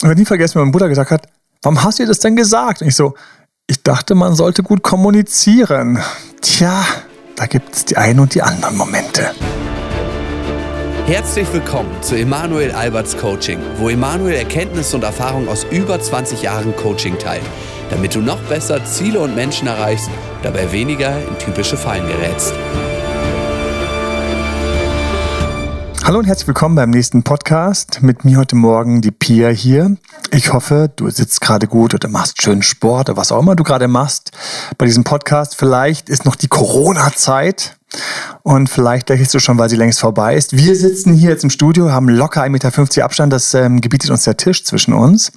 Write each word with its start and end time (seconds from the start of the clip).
Ich 0.00 0.06
werde 0.06 0.20
nie 0.20 0.26
vergessen, 0.26 0.60
mein 0.60 0.70
Bruder 0.70 0.88
gesagt 0.88 1.10
hat, 1.10 1.26
warum 1.60 1.82
hast 1.82 1.98
du 1.98 2.04
dir 2.04 2.08
das 2.08 2.20
denn 2.20 2.36
gesagt? 2.36 2.82
Und 2.82 2.88
ich 2.88 2.94
so, 2.94 3.14
ich 3.66 3.82
dachte, 3.82 4.14
man 4.14 4.36
sollte 4.36 4.62
gut 4.62 4.84
kommunizieren. 4.84 5.98
Tja, 6.40 6.84
da 7.34 7.46
gibt 7.46 7.74
es 7.74 7.84
die 7.84 7.96
einen 7.96 8.20
und 8.20 8.32
die 8.32 8.40
anderen 8.40 8.76
Momente. 8.76 9.32
Herzlich 11.06 11.52
willkommen 11.52 11.90
zu 12.00 12.14
Emanuel 12.14 12.70
Alberts 12.70 13.16
Coaching, 13.16 13.58
wo 13.78 13.88
Emanuel 13.88 14.36
Erkenntnisse 14.36 14.94
und 14.94 15.02
Erfahrung 15.02 15.48
aus 15.48 15.66
über 15.68 16.00
20 16.00 16.42
Jahren 16.42 16.76
Coaching 16.76 17.18
teilt, 17.18 17.42
damit 17.90 18.14
du 18.14 18.20
noch 18.20 18.40
besser 18.42 18.84
Ziele 18.84 19.18
und 19.18 19.34
Menschen 19.34 19.66
erreichst, 19.66 20.10
dabei 20.44 20.70
weniger 20.70 21.18
in 21.26 21.36
typische 21.40 21.76
Fallen 21.76 22.06
gerätst. 22.06 22.54
Hallo 26.08 26.20
und 26.20 26.24
herzlich 26.24 26.48
willkommen 26.48 26.74
beim 26.74 26.88
nächsten 26.88 27.22
Podcast. 27.22 27.98
Mit 28.00 28.24
mir 28.24 28.38
heute 28.38 28.56
Morgen 28.56 29.02
die 29.02 29.10
Pia 29.10 29.50
hier. 29.50 29.98
Ich 30.30 30.54
hoffe, 30.54 30.90
du 30.96 31.10
sitzt 31.10 31.42
gerade 31.42 31.66
gut 31.66 31.92
oder 31.92 32.08
machst 32.08 32.40
schön 32.40 32.62
Sport 32.62 33.10
oder 33.10 33.18
was 33.18 33.30
auch 33.30 33.40
immer 33.40 33.54
du 33.54 33.62
gerade 33.62 33.88
machst 33.88 34.32
bei 34.78 34.86
diesem 34.86 35.04
Podcast. 35.04 35.54
Vielleicht 35.54 36.08
ist 36.08 36.24
noch 36.24 36.34
die 36.34 36.48
Corona-Zeit 36.48 37.76
und 38.42 38.70
vielleicht 38.70 39.10
lächelst 39.10 39.34
du 39.34 39.38
schon, 39.38 39.58
weil 39.58 39.68
sie 39.68 39.76
längst 39.76 40.00
vorbei 40.00 40.34
ist. 40.34 40.56
Wir 40.56 40.74
sitzen 40.76 41.12
hier 41.12 41.28
jetzt 41.28 41.44
im 41.44 41.50
Studio, 41.50 41.92
haben 41.92 42.08
locker 42.08 42.42
1,50 42.42 42.48
Meter 42.48 43.04
Abstand. 43.04 43.30
Das 43.30 43.52
ähm, 43.52 43.82
gebietet 43.82 44.08
uns 44.08 44.24
der 44.24 44.38
Tisch 44.38 44.64
zwischen 44.64 44.94
uns 44.94 45.32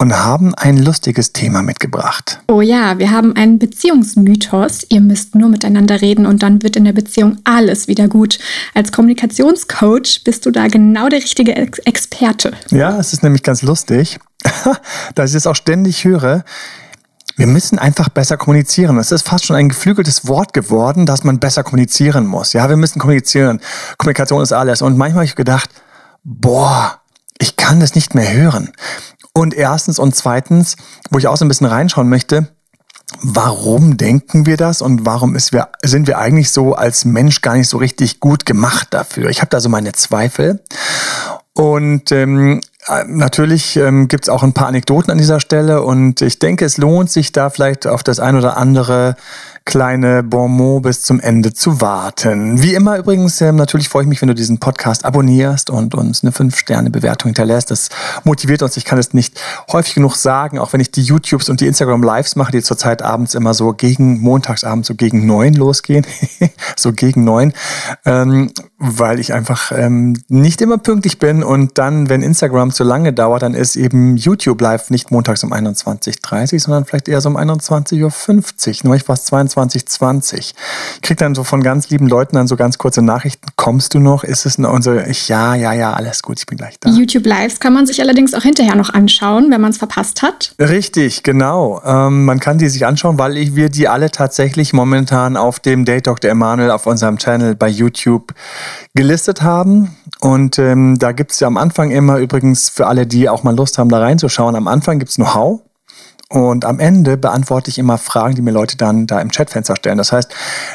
und 0.00 0.16
haben 0.16 0.54
ein 0.54 0.78
lustiges 0.78 1.34
Thema 1.34 1.62
mitgebracht. 1.62 2.40
Oh 2.48 2.62
ja, 2.62 2.98
wir 2.98 3.10
haben 3.10 3.36
einen 3.36 3.58
Beziehungsmythos. 3.58 4.86
Ihr 4.88 5.02
müsst 5.02 5.34
nur 5.34 5.50
miteinander 5.50 6.00
reden 6.00 6.24
und 6.24 6.42
dann 6.42 6.62
wird 6.62 6.76
in 6.76 6.84
der 6.84 6.94
Beziehung 6.94 7.38
alles 7.44 7.86
wieder 7.86 8.08
gut. 8.08 8.38
Als 8.74 8.92
Kommunikationscoach 8.92 10.22
bist 10.24 10.46
du 10.46 10.50
da 10.50 10.68
genau 10.68 11.10
der 11.10 11.18
richtige 11.18 11.54
Ex 11.54 11.78
Experte. 11.80 12.52
Ja, 12.70 12.98
es 12.98 13.12
ist 13.12 13.22
nämlich 13.22 13.42
ganz 13.42 13.60
lustig, 13.60 14.18
da 15.14 15.24
ich 15.24 15.34
es 15.34 15.46
auch 15.46 15.54
ständig 15.54 16.04
höre. 16.04 16.44
Wir 17.36 17.46
müssen 17.46 17.78
einfach 17.78 18.08
besser 18.08 18.36
kommunizieren. 18.36 18.98
Es 18.98 19.12
ist 19.12 19.26
fast 19.26 19.46
schon 19.46 19.56
ein 19.56 19.68
geflügeltes 19.68 20.26
Wort 20.26 20.52
geworden, 20.52 21.06
dass 21.06 21.24
man 21.24 21.40
besser 21.40 21.62
kommunizieren 21.62 22.26
muss. 22.26 22.52
Ja, 22.52 22.68
wir 22.68 22.76
müssen 22.76 22.98
kommunizieren. 22.98 23.60
Kommunikation 23.98 24.42
ist 24.42 24.52
alles. 24.52 24.82
Und 24.82 24.96
manchmal 24.96 25.20
habe 25.20 25.24
ich 25.26 25.36
gedacht, 25.36 25.70
boah, 26.24 27.00
ich 27.38 27.56
kann 27.56 27.80
das 27.80 27.94
nicht 27.94 28.14
mehr 28.14 28.32
hören. 28.32 28.72
Und 29.32 29.54
erstens 29.54 29.98
und 29.98 30.14
zweitens, 30.14 30.76
wo 31.10 31.18
ich 31.18 31.28
auch 31.28 31.36
so 31.36 31.44
ein 31.44 31.48
bisschen 31.48 31.66
reinschauen 31.66 32.08
möchte, 32.08 32.48
warum 33.22 33.96
denken 33.96 34.46
wir 34.46 34.56
das 34.56 34.82
und 34.82 35.06
warum 35.06 35.34
wir, 35.34 35.68
sind 35.82 36.06
wir 36.06 36.18
eigentlich 36.18 36.50
so 36.50 36.74
als 36.74 37.04
Mensch 37.04 37.40
gar 37.40 37.54
nicht 37.54 37.68
so 37.68 37.78
richtig 37.78 38.20
gut 38.20 38.46
gemacht 38.46 38.88
dafür? 38.90 39.30
Ich 39.30 39.40
habe 39.40 39.50
da 39.50 39.60
so 39.60 39.68
meine 39.68 39.92
Zweifel. 39.92 40.62
Und 41.54 42.12
ähm, 42.12 42.60
natürlich 43.06 43.76
ähm, 43.76 44.08
gibt 44.08 44.24
es 44.24 44.28
auch 44.28 44.42
ein 44.42 44.52
paar 44.52 44.68
Anekdoten 44.68 45.10
an 45.10 45.18
dieser 45.18 45.40
Stelle 45.40 45.82
und 45.82 46.22
ich 46.22 46.38
denke, 46.38 46.64
es 46.64 46.78
lohnt 46.78 47.10
sich 47.10 47.32
da 47.32 47.50
vielleicht 47.50 47.86
auf 47.86 48.02
das 48.02 48.20
ein 48.20 48.36
oder 48.36 48.56
andere 48.56 49.16
kleine 49.64 50.22
Bonmot 50.22 50.82
bis 50.82 51.02
zum 51.02 51.20
Ende 51.20 51.52
zu 51.52 51.80
warten. 51.80 52.62
Wie 52.62 52.74
immer 52.74 52.96
übrigens, 52.96 53.40
ähm, 53.40 53.56
natürlich 53.56 53.88
freue 53.88 54.02
ich 54.02 54.08
mich, 54.08 54.20
wenn 54.20 54.28
du 54.28 54.34
diesen 54.34 54.58
Podcast 54.58 55.04
abonnierst 55.04 55.70
und 55.70 55.94
uns 55.94 56.22
eine 56.22 56.32
5-Sterne-Bewertung 56.32 57.28
hinterlässt. 57.28 57.70
Das 57.70 57.88
motiviert 58.24 58.62
uns. 58.62 58.76
Ich 58.76 58.84
kann 58.84 58.98
es 58.98 59.14
nicht 59.14 59.40
häufig 59.70 59.94
genug 59.94 60.16
sagen, 60.16 60.58
auch 60.58 60.72
wenn 60.72 60.80
ich 60.80 60.90
die 60.90 61.02
YouTubes 61.02 61.48
und 61.48 61.60
die 61.60 61.66
Instagram-Lives 61.66 62.36
mache, 62.36 62.52
die 62.52 62.62
zurzeit 62.62 63.02
abends 63.02 63.34
immer 63.34 63.54
so 63.54 63.72
gegen, 63.72 64.20
montagsabends 64.20 64.88
so 64.88 64.94
gegen 64.94 65.26
neun 65.26 65.54
losgehen. 65.54 66.06
so 66.76 66.92
gegen 66.92 67.24
neun. 67.24 67.52
Ähm, 68.04 68.50
weil 68.78 69.20
ich 69.20 69.34
einfach 69.34 69.72
ähm, 69.72 70.16
nicht 70.28 70.62
immer 70.62 70.78
pünktlich 70.78 71.18
bin 71.18 71.44
und 71.44 71.76
dann, 71.76 72.08
wenn 72.08 72.22
Instagram 72.22 72.72
zu 72.72 72.79
lange 72.84 73.12
dauert, 73.12 73.42
dann 73.42 73.54
ist 73.54 73.76
eben 73.76 74.16
YouTube 74.16 74.60
Live 74.60 74.90
nicht 74.90 75.10
montags 75.10 75.44
um 75.44 75.52
21.30 75.52 76.54
Uhr, 76.54 76.60
sondern 76.60 76.84
vielleicht 76.84 77.08
eher 77.08 77.20
so 77.20 77.28
um 77.28 77.36
21.50 77.36 78.02
Uhr. 78.02 78.74
Nur 78.84 78.96
ich 78.96 79.08
war 79.08 79.16
22.20 79.16 80.38
Ich 80.38 80.54
kriege 81.02 81.16
dann 81.16 81.34
so 81.34 81.44
von 81.44 81.62
ganz 81.62 81.90
lieben 81.90 82.08
Leuten 82.08 82.36
dann 82.36 82.46
so 82.46 82.56
ganz 82.56 82.78
kurze 82.78 83.02
Nachrichten. 83.02 83.46
Kommst 83.56 83.94
du 83.94 83.98
noch? 83.98 84.24
Ist 84.24 84.46
es 84.46 84.58
noch? 84.58 84.72
Und 84.72 84.82
so, 84.82 84.94
ich, 84.94 85.28
ja, 85.28 85.54
ja, 85.54 85.72
ja, 85.72 85.92
alles 85.92 86.22
gut, 86.22 86.38
ich 86.38 86.46
bin 86.46 86.58
gleich 86.58 86.78
da. 86.80 86.90
YouTube 86.90 87.26
Lives 87.26 87.60
kann 87.60 87.72
man 87.72 87.86
sich 87.86 88.00
allerdings 88.00 88.34
auch 88.34 88.42
hinterher 88.42 88.74
noch 88.74 88.90
anschauen, 88.90 89.50
wenn 89.50 89.60
man 89.60 89.70
es 89.70 89.78
verpasst 89.78 90.22
hat. 90.22 90.54
Richtig, 90.58 91.22
genau. 91.22 91.80
Ähm, 91.84 92.24
man 92.24 92.40
kann 92.40 92.58
die 92.58 92.68
sich 92.68 92.86
anschauen, 92.86 93.18
weil 93.18 93.36
ich, 93.36 93.54
wir 93.54 93.68
die 93.68 93.88
alle 93.88 94.10
tatsächlich 94.10 94.72
momentan 94.72 95.36
auf 95.36 95.60
dem 95.60 95.84
Date 95.84 96.06
Dr. 96.06 96.30
Emanuel 96.30 96.70
auf 96.70 96.86
unserem 96.86 97.18
Channel 97.18 97.54
bei 97.54 97.68
YouTube 97.68 98.34
gelistet 98.94 99.42
haben. 99.42 99.96
Und 100.20 100.58
ähm, 100.58 100.98
da 100.98 101.12
gibt 101.12 101.32
es 101.32 101.40
ja 101.40 101.46
am 101.46 101.56
Anfang 101.56 101.90
immer 101.90 102.18
übrigens 102.18 102.68
für 102.68 102.86
alle, 102.86 103.06
die 103.06 103.28
auch 103.28 103.42
mal 103.42 103.56
Lust 103.56 103.78
haben, 103.78 103.88
da 103.88 104.00
reinzuschauen, 104.00 104.54
am 104.54 104.68
Anfang 104.68 104.98
gibt 104.98 105.10
es 105.10 105.16
Know-how. 105.16 105.62
Und 106.32 106.64
am 106.64 106.78
Ende 106.78 107.16
beantworte 107.16 107.70
ich 107.70 107.78
immer 107.78 107.98
Fragen, 107.98 108.36
die 108.36 108.42
mir 108.42 108.52
Leute 108.52 108.76
dann 108.76 109.08
da 109.08 109.20
im 109.20 109.32
Chatfenster 109.32 109.74
stellen. 109.74 109.98
Das 109.98 110.12
heißt, 110.12 110.32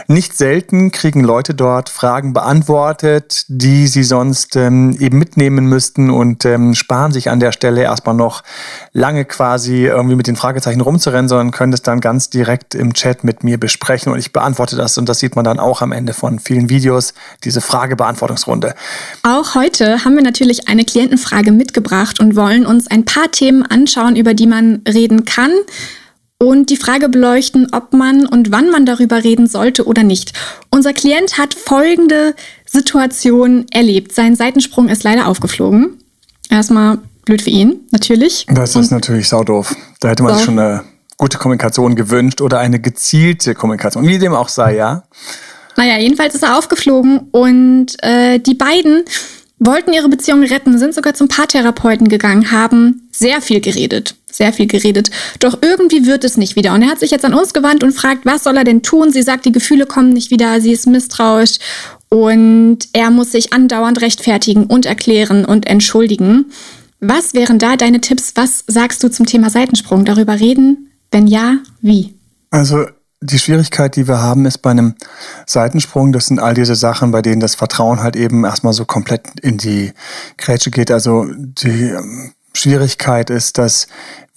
nicht 0.07 0.35
selten 0.35 0.91
kriegen 0.91 1.23
Leute 1.23 1.53
dort 1.53 1.87
Fragen 1.87 2.33
beantwortet, 2.33 3.45
die 3.47 3.87
sie 3.87 4.03
sonst 4.03 4.57
ähm, 4.57 4.97
eben 4.99 5.17
mitnehmen 5.17 5.67
müssten 5.67 6.09
und 6.09 6.43
ähm, 6.43 6.75
sparen 6.75 7.13
sich 7.13 7.29
an 7.29 7.39
der 7.39 7.53
Stelle 7.53 7.83
erstmal 7.83 8.15
noch 8.15 8.43
lange 8.91 9.23
quasi 9.23 9.85
irgendwie 9.85 10.17
mit 10.17 10.27
den 10.27 10.35
Fragezeichen 10.35 10.81
rumzurennen, 10.81 11.29
sondern 11.29 11.51
können 11.51 11.71
das 11.71 11.81
dann 11.81 12.01
ganz 12.01 12.29
direkt 12.29 12.75
im 12.75 12.93
Chat 12.93 13.23
mit 13.23 13.45
mir 13.45 13.57
besprechen 13.57 14.11
und 14.11 14.19
ich 14.19 14.33
beantworte 14.33 14.75
das 14.75 14.97
und 14.97 15.07
das 15.07 15.19
sieht 15.19 15.37
man 15.37 15.45
dann 15.45 15.59
auch 15.59 15.81
am 15.81 15.93
Ende 15.93 16.13
von 16.13 16.39
vielen 16.39 16.69
Videos, 16.69 17.13
diese 17.45 17.61
Fragebeantwortungsrunde. 17.61 18.75
Auch 19.23 19.55
heute 19.55 20.03
haben 20.03 20.17
wir 20.17 20.23
natürlich 20.23 20.67
eine 20.67 20.83
Klientenfrage 20.83 21.53
mitgebracht 21.53 22.19
und 22.19 22.35
wollen 22.35 22.65
uns 22.65 22.87
ein 22.87 23.05
paar 23.05 23.31
Themen 23.31 23.63
anschauen, 23.65 24.17
über 24.17 24.33
die 24.33 24.47
man 24.47 24.81
reden 24.85 25.23
kann 25.23 25.44
kann 25.45 25.53
und 26.37 26.69
die 26.69 26.77
Frage 26.77 27.09
beleuchten, 27.09 27.67
ob 27.71 27.93
man 27.93 28.25
und 28.25 28.51
wann 28.51 28.69
man 28.69 28.85
darüber 28.85 29.23
reden 29.23 29.47
sollte 29.47 29.85
oder 29.85 30.03
nicht. 30.03 30.33
Unser 30.69 30.93
Klient 30.93 31.37
hat 31.37 31.53
folgende 31.53 32.35
Situation 32.65 33.65
erlebt. 33.71 34.13
Sein 34.13 34.35
Seitensprung 34.35 34.89
ist 34.89 35.03
leider 35.03 35.27
aufgeflogen. 35.27 36.01
Erstmal 36.49 36.99
blöd 37.23 37.41
für 37.41 37.49
ihn, 37.49 37.87
natürlich. 37.91 38.45
Das 38.49 38.71
ist 38.71 38.75
und 38.75 38.91
natürlich 38.91 39.29
saudoof. 39.29 39.75
Da 39.99 40.09
hätte 40.09 40.23
man 40.23 40.33
so. 40.33 40.37
sich 40.37 40.45
schon 40.45 40.59
eine 40.59 40.83
gute 41.17 41.37
Kommunikation 41.37 41.95
gewünscht 41.95 42.41
oder 42.41 42.59
eine 42.59 42.79
gezielte 42.79 43.55
Kommunikation, 43.55 44.05
wie 44.05 44.19
dem 44.19 44.33
auch 44.33 44.49
sei, 44.49 44.75
ja. 44.75 45.03
Naja, 45.77 45.97
jedenfalls 45.97 46.35
ist 46.35 46.43
er 46.43 46.57
aufgeflogen 46.57 47.29
und 47.31 47.95
äh, 48.03 48.39
die 48.39 48.53
beiden 48.53 49.03
wollten 49.65 49.93
ihre 49.93 50.09
Beziehung 50.09 50.43
retten, 50.43 50.77
sind 50.77 50.93
sogar 50.93 51.13
zum 51.13 51.27
Paartherapeuten 51.27 52.07
gegangen, 52.07 52.51
haben 52.51 53.09
sehr 53.11 53.41
viel 53.41 53.61
geredet 53.61 54.15
sehr 54.35 54.53
viel 54.53 54.67
geredet. 54.67 55.11
Doch 55.39 55.59
irgendwie 55.61 56.05
wird 56.05 56.23
es 56.23 56.37
nicht 56.37 56.55
wieder. 56.55 56.73
Und 56.73 56.81
er 56.81 56.89
hat 56.89 56.99
sich 56.99 57.11
jetzt 57.11 57.25
an 57.25 57.33
uns 57.33 57.53
gewandt 57.53 57.83
und 57.83 57.93
fragt, 57.93 58.25
was 58.25 58.43
soll 58.43 58.57
er 58.57 58.63
denn 58.63 58.83
tun? 58.83 59.11
Sie 59.11 59.21
sagt, 59.21 59.45
die 59.45 59.51
Gefühle 59.51 59.85
kommen 59.85 60.09
nicht 60.09 60.31
wieder, 60.31 60.59
sie 60.61 60.73
ist 60.73 60.87
misstrauisch 60.87 61.57
und 62.09 62.79
er 62.93 63.11
muss 63.11 63.31
sich 63.31 63.53
andauernd 63.53 64.01
rechtfertigen 64.01 64.65
und 64.65 64.85
erklären 64.85 65.45
und 65.45 65.67
entschuldigen. 65.67 66.51
Was 66.99 67.33
wären 67.33 67.59
da 67.59 67.75
deine 67.75 68.01
Tipps? 68.01 68.33
Was 68.35 68.63
sagst 68.67 69.03
du 69.03 69.09
zum 69.09 69.25
Thema 69.25 69.49
Seitensprung? 69.49 70.05
Darüber 70.05 70.39
reden? 70.39 70.91
Wenn 71.11 71.27
ja, 71.27 71.57
wie? 71.81 72.13
Also 72.51 72.85
die 73.25 73.39
Schwierigkeit, 73.39 73.95
die 73.95 74.07
wir 74.07 74.21
haben, 74.21 74.45
ist 74.45 74.59
bei 74.59 74.71
einem 74.71 74.95
Seitensprung, 75.45 76.11
das 76.11 76.27
sind 76.27 76.39
all 76.39 76.53
diese 76.53 76.75
Sachen, 76.75 77.11
bei 77.11 77.21
denen 77.21 77.41
das 77.41 77.55
Vertrauen 77.55 78.01
halt 78.01 78.15
eben 78.15 78.45
erstmal 78.45 78.73
so 78.73 78.85
komplett 78.85 79.39
in 79.41 79.57
die 79.57 79.93
Grätsche 80.37 80.71
geht. 80.71 80.91
Also 80.91 81.25
die 81.29 81.89
ähm, 81.89 82.33
Schwierigkeit 82.55 83.29
ist, 83.29 83.57
dass 83.57 83.87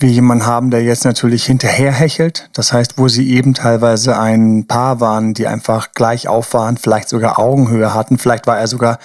wir 0.00 0.10
jemanden 0.10 0.46
haben, 0.46 0.70
der 0.70 0.84
jetzt 0.84 1.04
natürlich 1.04 1.44
hinterherhechelt. 1.44 2.48
Das 2.52 2.72
heißt, 2.72 2.98
wo 2.98 3.08
sie 3.08 3.32
eben 3.32 3.54
teilweise 3.54 4.16
ein 4.16 4.66
Paar 4.68 5.00
waren, 5.00 5.34
die 5.34 5.48
einfach 5.48 5.92
gleich 5.92 6.28
auf 6.28 6.54
waren, 6.54 6.76
vielleicht 6.76 7.08
sogar 7.08 7.40
Augenhöhe 7.40 7.94
hatten. 7.94 8.16
Vielleicht 8.16 8.46
war 8.46 8.56
er 8.56 8.68
sogar 8.68 9.00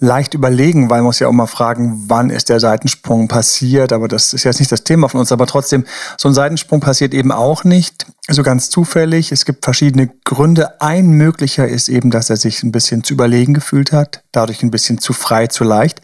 leicht 0.00 0.34
überlegen, 0.34 0.90
weil 0.90 0.98
man 0.98 1.06
muss 1.06 1.20
ja 1.20 1.28
auch 1.28 1.32
mal 1.32 1.46
fragen, 1.46 2.06
wann 2.08 2.28
ist 2.30 2.48
der 2.48 2.58
Seitensprung 2.58 3.28
passiert. 3.28 3.92
Aber 3.92 4.08
das 4.08 4.32
ist 4.32 4.42
jetzt 4.42 4.58
nicht 4.58 4.72
das 4.72 4.82
Thema 4.82 5.08
von 5.08 5.20
uns. 5.20 5.30
Aber 5.30 5.46
trotzdem, 5.46 5.84
so 6.18 6.28
ein 6.28 6.34
Seitensprung 6.34 6.80
passiert 6.80 7.14
eben 7.14 7.30
auch 7.30 7.62
nicht 7.62 8.06
so 8.28 8.42
ganz 8.42 8.68
zufällig. 8.68 9.30
Es 9.30 9.44
gibt 9.44 9.64
verschiedene 9.64 10.08
Gründe. 10.24 10.80
Ein 10.80 11.10
möglicher 11.10 11.68
ist 11.68 11.88
eben, 11.88 12.10
dass 12.10 12.30
er 12.30 12.36
sich 12.36 12.64
ein 12.64 12.72
bisschen 12.72 13.04
zu 13.04 13.14
überlegen 13.14 13.54
gefühlt 13.54 13.92
hat, 13.92 14.24
dadurch 14.32 14.64
ein 14.64 14.72
bisschen 14.72 14.98
zu 14.98 15.12
frei, 15.12 15.46
zu 15.46 15.62
leicht. 15.62 16.00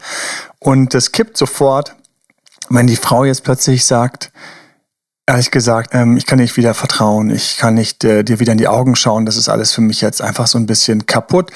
Und 0.59 0.93
das 0.93 1.11
kippt 1.11 1.35
sofort 1.35 1.95
wenn 2.69 2.87
die 2.87 2.95
Frau 2.95 3.25
jetzt 3.25 3.43
plötzlich 3.43 3.85
sagt, 3.85 4.31
ehrlich 5.25 5.51
gesagt, 5.51 5.91
ähm, 5.93 6.17
ich 6.17 6.25
kann 6.25 6.39
nicht 6.39 6.57
wieder 6.57 6.73
vertrauen, 6.73 7.29
ich 7.29 7.57
kann 7.57 7.75
nicht 7.75 8.03
äh, 8.03 8.23
dir 8.23 8.39
wieder 8.39 8.51
in 8.51 8.57
die 8.57 8.67
Augen 8.67 8.95
schauen, 8.95 9.25
das 9.25 9.37
ist 9.37 9.47
alles 9.47 9.71
für 9.71 9.81
mich 9.81 10.01
jetzt 10.01 10.21
einfach 10.21 10.47
so 10.47 10.57
ein 10.57 10.65
bisschen 10.65 11.05
kaputt. 11.05 11.51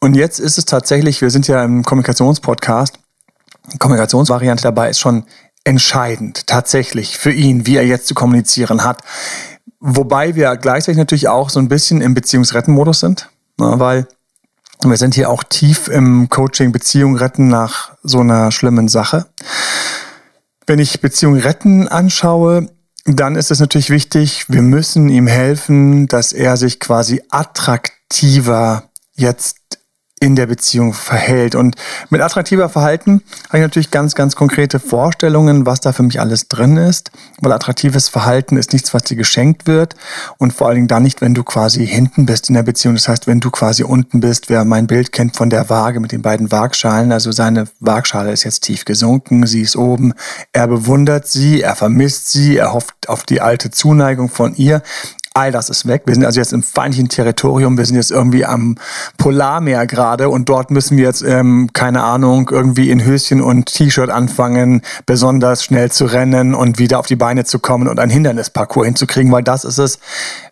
Und 0.00 0.14
jetzt 0.14 0.38
ist 0.38 0.58
es 0.58 0.66
tatsächlich, 0.66 1.22
wir 1.22 1.30
sind 1.30 1.48
ja 1.48 1.64
im 1.64 1.82
Kommunikationspodcast, 1.82 2.98
Kommunikationsvariante 3.78 4.62
dabei 4.62 4.90
ist 4.90 5.00
schon 5.00 5.24
entscheidend, 5.64 6.46
tatsächlich 6.46 7.18
für 7.18 7.32
ihn, 7.32 7.66
wie 7.66 7.76
er 7.76 7.86
jetzt 7.86 8.06
zu 8.06 8.14
kommunizieren 8.14 8.84
hat. 8.84 9.02
Wobei 9.80 10.34
wir 10.34 10.56
gleichzeitig 10.56 10.98
natürlich 10.98 11.28
auch 11.28 11.50
so 11.50 11.58
ein 11.58 11.68
bisschen 11.68 12.00
im 12.00 12.14
Beziehungsrettenmodus 12.14 13.00
sind, 13.00 13.28
ne, 13.58 13.74
weil 13.78 14.06
wir 14.84 14.96
sind 14.96 15.14
hier 15.14 15.30
auch 15.30 15.42
tief 15.42 15.88
im 15.88 16.28
Coaching 16.28 16.70
Beziehung 16.70 17.16
retten 17.16 17.48
nach 17.48 17.92
so 18.02 18.20
einer 18.20 18.52
schlimmen 18.52 18.88
Sache. 18.88 19.26
Wenn 20.66 20.78
ich 20.78 21.00
Beziehung 21.00 21.36
retten 21.36 21.86
anschaue, 21.88 22.68
dann 23.04 23.36
ist 23.36 23.52
es 23.52 23.60
natürlich 23.60 23.90
wichtig, 23.90 24.46
wir 24.48 24.62
müssen 24.62 25.08
ihm 25.08 25.28
helfen, 25.28 26.08
dass 26.08 26.32
er 26.32 26.56
sich 26.56 26.80
quasi 26.80 27.22
attraktiver 27.30 28.90
jetzt 29.14 29.58
in 30.18 30.34
der 30.34 30.46
Beziehung 30.46 30.94
verhält. 30.94 31.54
Und 31.54 31.76
mit 32.08 32.22
attraktiver 32.22 32.70
Verhalten 32.70 33.22
habe 33.48 33.58
ich 33.58 33.62
natürlich 33.62 33.90
ganz, 33.90 34.14
ganz 34.14 34.34
konkrete 34.34 34.80
Vorstellungen, 34.80 35.66
was 35.66 35.80
da 35.80 35.92
für 35.92 36.02
mich 36.02 36.20
alles 36.20 36.48
drin 36.48 36.78
ist. 36.78 37.10
Weil 37.42 37.52
attraktives 37.52 38.08
Verhalten 38.08 38.56
ist 38.56 38.72
nichts, 38.72 38.94
was 38.94 39.02
dir 39.02 39.16
geschenkt 39.16 39.66
wird. 39.66 39.94
Und 40.38 40.54
vor 40.54 40.68
allen 40.68 40.76
Dingen 40.76 40.88
dann 40.88 41.02
nicht, 41.02 41.20
wenn 41.20 41.34
du 41.34 41.44
quasi 41.44 41.86
hinten 41.86 42.24
bist 42.24 42.48
in 42.48 42.54
der 42.54 42.62
Beziehung. 42.62 42.94
Das 42.94 43.08
heißt, 43.08 43.26
wenn 43.26 43.40
du 43.40 43.50
quasi 43.50 43.82
unten 43.82 44.20
bist, 44.20 44.48
wer 44.48 44.64
mein 44.64 44.86
Bild 44.86 45.12
kennt 45.12 45.36
von 45.36 45.50
der 45.50 45.68
Waage 45.68 46.00
mit 46.00 46.12
den 46.12 46.22
beiden 46.22 46.50
Waagschalen. 46.50 47.12
Also 47.12 47.30
seine 47.30 47.66
Waagschale 47.80 48.32
ist 48.32 48.44
jetzt 48.44 48.60
tief 48.60 48.86
gesunken, 48.86 49.46
sie 49.46 49.60
ist 49.60 49.76
oben. 49.76 50.14
Er 50.54 50.66
bewundert 50.66 51.26
sie, 51.26 51.60
er 51.60 51.76
vermisst 51.76 52.32
sie, 52.32 52.56
er 52.56 52.72
hofft 52.72 53.10
auf 53.10 53.24
die 53.24 53.42
alte 53.42 53.70
Zuneigung 53.70 54.30
von 54.30 54.54
ihr 54.56 54.80
all 55.36 55.52
das 55.52 55.68
ist 55.68 55.86
weg. 55.86 56.02
Wir 56.06 56.14
sind 56.14 56.24
also 56.24 56.40
jetzt 56.40 56.52
im 56.52 56.62
feindlichen 56.62 57.08
Territorium, 57.08 57.76
wir 57.76 57.84
sind 57.84 57.96
jetzt 57.96 58.10
irgendwie 58.10 58.46
am 58.46 58.76
Polarmeer 59.18 59.86
gerade 59.86 60.30
und 60.30 60.48
dort 60.48 60.70
müssen 60.70 60.96
wir 60.96 61.04
jetzt, 61.04 61.22
ähm, 61.22 61.68
keine 61.74 62.02
Ahnung, 62.02 62.48
irgendwie 62.50 62.90
in 62.90 63.04
Höschen 63.04 63.42
und 63.42 63.66
T-Shirt 63.66 64.08
anfangen, 64.08 64.80
besonders 65.04 65.62
schnell 65.62 65.92
zu 65.92 66.06
rennen 66.06 66.54
und 66.54 66.78
wieder 66.78 66.98
auf 66.98 67.06
die 67.06 67.16
Beine 67.16 67.44
zu 67.44 67.58
kommen 67.58 67.86
und 67.86 68.00
ein 68.00 68.08
Hindernisparcours 68.08 68.86
hinzukriegen, 68.86 69.30
weil 69.30 69.42
das 69.42 69.64
ist 69.64 69.78
es, 69.78 69.98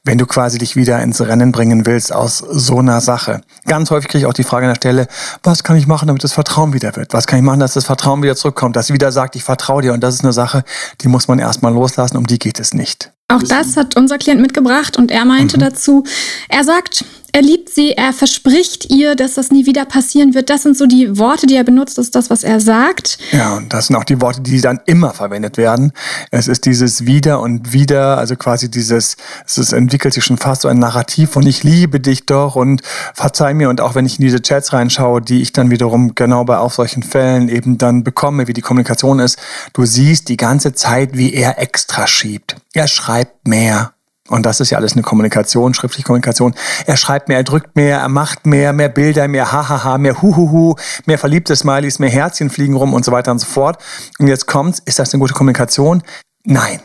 wenn 0.05 0.19
du 0.19 0.27
quasi 0.27 0.59
dich 0.59 0.77
wieder 0.77 1.03
ins 1.03 1.21
Rennen 1.23 1.51
bringen 1.51 1.87
willst 1.87 2.15
aus 2.15 2.39
so 2.39 2.79
einer 2.79 3.01
Sache. 3.01 3.41
Ganz 3.67 3.91
häufig 3.91 4.09
kriege 4.09 4.25
ich 4.25 4.27
auch 4.27 4.35
die 4.35 4.45
Frage 4.45 4.67
an 4.67 4.73
der 4.73 4.77
Stelle, 4.77 5.09
was 5.43 5.65
kann 5.65 5.77
ich 5.77 5.87
machen, 5.87 6.09
damit 6.09 6.23
das 6.23 6.35
Vertrauen 6.35 6.75
wieder 6.75 6.95
wird? 6.97 7.15
Was 7.15 7.27
kann 7.27 7.39
ich 7.39 7.45
machen, 7.45 7.61
dass 7.61 7.73
das 7.73 7.87
Vertrauen 7.87 8.23
wieder 8.23 8.37
zurückkommt? 8.37 8.77
Dass 8.77 8.89
sie 8.89 8.93
wieder 8.93 9.13
sagt, 9.13 9.35
ich 9.35 9.45
vertraue 9.45 9.81
dir. 9.81 9.95
Und 9.95 10.01
das 10.01 10.15
ist 10.15 10.25
eine 10.25 10.35
Sache, 10.35 10.63
die 11.01 11.09
muss 11.09 11.27
man 11.27 11.39
erstmal 11.39 11.73
loslassen, 11.73 12.19
um 12.19 12.27
die 12.27 12.39
geht 12.39 12.61
es 12.61 12.75
nicht. 12.75 13.14
Auch 13.29 13.43
das 13.43 13.77
hat 13.77 13.97
unser 13.97 14.19
Klient 14.19 14.41
mitgebracht 14.41 14.99
und 14.99 15.11
er 15.11 15.25
meinte 15.25 15.57
mhm. 15.57 15.63
dazu, 15.63 16.05
er 16.49 16.65
sagt, 16.65 17.05
er 17.35 17.43
liebt 17.43 17.69
sie, 17.69 17.95
er 17.95 18.13
verspricht 18.13 18.93
ihr, 18.93 19.17
dass 19.17 19.35
das 19.35 19.51
nie 19.51 19.67
wieder 19.67 19.85
passieren 19.87 20.35
wird. 20.35 20.51
Das 20.51 20.63
sind 20.63 20.77
so 20.77 20.87
die 20.87 21.19
Worte, 21.19 21.49
die 21.49 21.57
er 21.57 21.65
benutzt, 21.65 21.99
das 21.99 22.07
ist 22.07 22.15
das, 22.15 22.31
was 22.31 22.45
er 22.45 22.61
sagt. 22.61 23.19
Ja, 23.33 23.57
und 23.57 23.73
das 23.73 23.89
sind 23.89 23.97
auch 23.97 24.05
die 24.05 24.21
Worte, 24.21 24.41
die 24.41 24.61
dann 24.61 24.79
immer 24.87 25.13
verwendet 25.13 25.57
werden. 25.57 25.91
Es 26.31 26.47
ist 26.47 26.65
dieses 26.65 27.07
wieder 27.07 27.41
und 27.41 27.73
wieder, 27.73 28.19
also 28.19 28.37
quasi 28.37 28.71
dieses, 28.71 29.17
es 29.47 29.73
entwickelt 29.73 30.15
sich 30.15 30.25
schon 30.25 30.39
fast 30.39 30.63
so 30.63 30.69
ein 30.69 30.79
Narrativ 30.79 31.31
von 31.31 31.45
ich 31.45 31.65
liebe 31.65 31.99
dich 31.99 32.25
doch 32.25 32.55
und 32.55 32.83
verzeih 33.15 33.53
mir. 33.53 33.69
Und 33.69 33.81
auch 33.81 33.97
wenn 33.97 34.07
ich 34.07 34.21
in 34.21 34.25
diese 34.25 34.41
Chats 34.41 34.73
reinschaue, 34.73 35.21
die 35.21 35.43
ich 35.43 35.51
dann 35.51 35.73
wiederum 35.73 36.15
genau 36.15 36.45
bei 36.45 36.59
auch 36.59 36.71
solchen 36.71 37.03
Fällen 37.03 37.49
eben 37.49 37.79
dann 37.79 38.05
bekomme, 38.05 38.47
wie 38.47 38.53
die 38.53 38.61
Kommunikation 38.61 39.19
ist, 39.19 39.41
du 39.73 39.85
siehst 39.85 40.29
die 40.29 40.37
ganze 40.37 40.73
Zeit, 40.73 41.19
wie 41.19 41.35
er 41.35 41.59
extra 41.59 42.07
schiebt. 42.07 42.55
Er 42.75 42.87
schreibt 42.87 43.49
mehr 43.49 43.95
und 44.29 44.47
das 44.47 44.61
ist 44.61 44.71
ja 44.71 44.79
alles 44.79 44.95
eine 44.95 45.03
Kommunikation, 45.03 45.75
schriftliche 45.75 46.07
Kommunikation. 46.07 46.55
Er 46.87 46.97
schreibt 46.97 47.29
mehr, 47.29 47.39
er 47.39 47.45
drückt 47.45 47.77
mehr, 47.77 47.99
er 47.99 48.09
macht 48.09 48.47
mehr, 48.47 48.73
mehr 48.73 48.89
Bilder, 48.89 49.29
mehr 49.29 49.53
Hahaha, 49.53 49.99
mehr 49.99 50.23
Huhuhu, 50.23 50.77
mehr 51.05 51.19
verliebte 51.19 51.55
Smileys, 51.55 51.99
mehr 51.99 52.09
Herzchen 52.09 52.49
fliegen 52.49 52.75
rum 52.75 52.95
und 52.95 53.05
so 53.05 53.13
weiter 53.13 53.33
und 53.33 53.39
so 53.39 53.47
fort. 53.47 53.83
Und 54.19 54.29
jetzt 54.29 54.47
kommt's, 54.47 54.81
ist 54.87 54.99
das 54.99 55.13
eine 55.13 55.21
gute 55.21 55.35
Kommunikation? 55.35 56.03
Nein. 56.45 56.81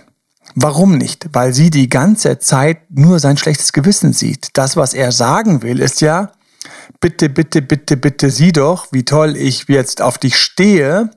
Warum 0.56 0.98
nicht? 0.98 1.30
Weil 1.32 1.54
sie 1.54 1.70
die 1.70 1.90
ganze 1.90 2.40
Zeit 2.40 2.80
nur 2.90 3.20
sein 3.20 3.38
schlechtes 3.38 3.72
Gewissen 3.72 4.14
sieht. 4.14 4.50
Das, 4.54 4.76
was 4.76 4.94
er 4.94 5.12
sagen 5.12 5.62
will, 5.62 5.80
ist 5.80 6.02
ja, 6.02 6.32
bitte, 7.00 7.30
bitte, 7.30 7.62
bitte, 7.62 7.96
bitte 7.96 8.32
sieh 8.32 8.52
doch, 8.52 8.88
wie 8.92 9.06
toll 9.06 9.38
ich 9.38 9.66
jetzt 9.70 10.02
auf 10.02 10.18
dich 10.18 10.36
stehe 10.36 11.12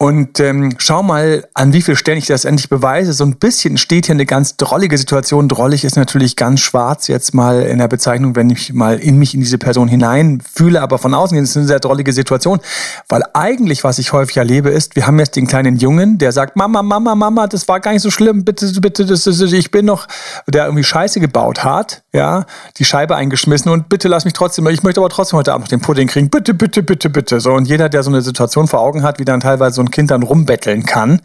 und 0.00 0.38
ähm, 0.38 0.76
schau 0.78 1.02
mal, 1.02 1.48
an 1.54 1.72
wie 1.72 1.82
viel 1.82 1.96
Stellen 1.96 2.18
ich 2.18 2.26
das 2.26 2.44
endlich 2.44 2.68
beweise. 2.68 3.12
So 3.12 3.24
ein 3.24 3.34
bisschen 3.34 3.76
steht 3.78 4.06
hier 4.06 4.14
eine 4.14 4.26
ganz 4.26 4.56
drollige 4.56 4.96
Situation. 4.96 5.48
Drollig 5.48 5.84
ist 5.84 5.96
natürlich 5.96 6.36
ganz 6.36 6.60
schwarz 6.60 7.08
jetzt 7.08 7.34
mal 7.34 7.62
in 7.62 7.78
der 7.78 7.88
Bezeichnung, 7.88 8.36
wenn 8.36 8.48
ich 8.48 8.72
mal 8.72 9.00
in 9.00 9.18
mich 9.18 9.34
in 9.34 9.40
diese 9.40 9.58
Person 9.58 9.88
hineinfühle. 9.88 10.80
Aber 10.80 10.98
von 10.98 11.14
außen 11.14 11.36
ist 11.38 11.50
es 11.50 11.56
eine 11.56 11.66
sehr 11.66 11.80
drollige 11.80 12.12
Situation. 12.12 12.60
Weil 13.08 13.24
eigentlich, 13.34 13.82
was 13.82 13.98
ich 13.98 14.12
häufig 14.12 14.36
erlebe, 14.36 14.70
ist, 14.70 14.94
wir 14.94 15.04
haben 15.04 15.18
jetzt 15.18 15.34
den 15.34 15.48
kleinen 15.48 15.78
Jungen, 15.78 16.18
der 16.18 16.30
sagt, 16.30 16.54
Mama, 16.54 16.84
Mama, 16.84 17.16
Mama, 17.16 17.48
das 17.48 17.66
war 17.66 17.80
gar 17.80 17.90
nicht 17.92 18.02
so 18.02 18.12
schlimm. 18.12 18.44
Bitte, 18.44 18.70
bitte, 18.80 19.04
das, 19.04 19.24
das, 19.24 19.40
ich 19.40 19.72
bin 19.72 19.84
noch, 19.84 20.06
der 20.46 20.66
irgendwie 20.66 20.84
Scheiße 20.84 21.18
gebaut 21.18 21.64
hat, 21.64 22.04
ja, 22.12 22.46
die 22.76 22.84
Scheibe 22.84 23.16
eingeschmissen 23.16 23.72
und 23.72 23.88
bitte 23.88 24.06
lass 24.06 24.24
mich 24.24 24.34
trotzdem, 24.34 24.64
ich 24.68 24.84
möchte 24.84 25.00
aber 25.00 25.10
trotzdem 25.10 25.40
heute 25.40 25.52
Abend 25.52 25.64
noch 25.64 25.68
den 25.70 25.80
Pudding 25.80 26.06
kriegen. 26.06 26.30
Bitte, 26.30 26.54
bitte, 26.54 26.84
bitte, 26.84 27.10
bitte. 27.10 27.40
So, 27.40 27.52
und 27.52 27.66
jeder, 27.66 27.88
der 27.88 28.04
so 28.04 28.10
eine 28.10 28.22
Situation 28.22 28.68
vor 28.68 28.78
Augen 28.78 29.02
hat, 29.02 29.18
wie 29.18 29.24
dann 29.24 29.40
teilweise 29.40 29.74
so 29.74 29.82
ein 29.82 29.87
Kind 29.90 30.10
dann 30.10 30.22
rumbetteln 30.22 30.84
kann. 30.84 31.20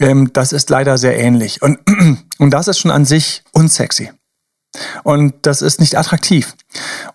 Ähm, 0.00 0.32
das 0.32 0.52
ist 0.52 0.70
leider 0.70 0.98
sehr 0.98 1.18
ähnlich. 1.18 1.62
Und, 1.62 1.78
und 2.38 2.50
das 2.50 2.68
ist 2.68 2.78
schon 2.78 2.90
an 2.90 3.04
sich 3.04 3.42
unsexy. 3.52 4.10
Und 5.04 5.34
das 5.42 5.62
ist 5.62 5.80
nicht 5.80 5.96
attraktiv. 5.96 6.54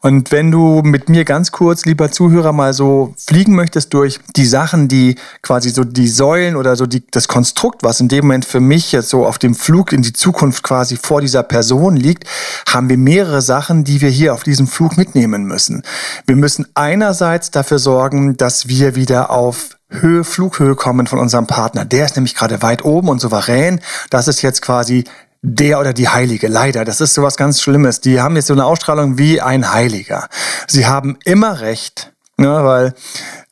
Und 0.01 0.31
wenn 0.31 0.51
du 0.51 0.81
mit 0.83 1.09
mir 1.09 1.25
ganz 1.25 1.51
kurz, 1.51 1.85
lieber 1.85 2.11
Zuhörer, 2.11 2.53
mal 2.53 2.73
so 2.73 3.13
fliegen 3.17 3.55
möchtest 3.55 3.93
durch 3.93 4.19
die 4.35 4.45
Sachen, 4.45 4.87
die 4.87 5.15
quasi 5.41 5.69
so 5.69 5.83
die 5.83 6.07
Säulen 6.07 6.55
oder 6.55 6.75
so 6.75 6.85
die, 6.85 7.03
das 7.11 7.27
Konstrukt, 7.27 7.83
was 7.83 7.99
in 7.99 8.07
dem 8.07 8.25
Moment 8.25 8.45
für 8.45 8.61
mich 8.61 8.91
jetzt 8.91 9.09
so 9.09 9.25
auf 9.25 9.37
dem 9.37 9.55
Flug 9.55 9.91
in 9.91 10.01
die 10.01 10.13
Zukunft 10.13 10.63
quasi 10.63 10.95
vor 10.95 11.19
dieser 11.19 11.43
Person 11.43 11.95
liegt, 11.95 12.23
haben 12.67 12.87
wir 12.87 12.97
mehrere 12.97 13.41
Sachen, 13.41 13.83
die 13.83 13.99
wir 13.99 14.09
hier 14.09 14.33
auf 14.33 14.43
diesem 14.43 14.67
Flug 14.67 14.97
mitnehmen 14.97 15.43
müssen. 15.43 15.83
Wir 16.25 16.37
müssen 16.37 16.67
einerseits 16.75 17.51
dafür 17.51 17.79
sorgen, 17.79 18.37
dass 18.37 18.69
wir 18.69 18.95
wieder 18.95 19.31
auf 19.31 19.78
Höhe, 19.89 20.23
Flughöhe 20.23 20.75
kommen 20.75 21.07
von 21.07 21.19
unserem 21.19 21.47
Partner. 21.47 21.85
Der 21.85 22.05
ist 22.05 22.15
nämlich 22.15 22.35
gerade 22.35 22.61
weit 22.61 22.85
oben 22.85 23.09
und 23.09 23.19
souverän. 23.19 23.81
Das 24.09 24.27
ist 24.27 24.41
jetzt 24.41 24.61
quasi 24.61 25.05
der 25.41 25.79
oder 25.79 25.93
die 25.93 26.09
Heilige. 26.09 26.47
Leider, 26.47 26.85
das 26.85 27.01
ist 27.01 27.13
sowas 27.13 27.37
ganz 27.37 27.61
Schlimmes. 27.61 28.01
Die 28.01 28.21
haben 28.21 28.35
jetzt 28.35 28.47
so 28.47 28.53
eine 28.53 28.65
Ausstrahlung 28.65 29.17
wie 29.17 29.41
ein 29.41 29.73
Heiliger. 29.73 30.27
Sie 30.67 30.85
haben 30.85 31.17
immer 31.23 31.61
recht, 31.61 32.13
ne, 32.39 32.63
weil 32.63 32.93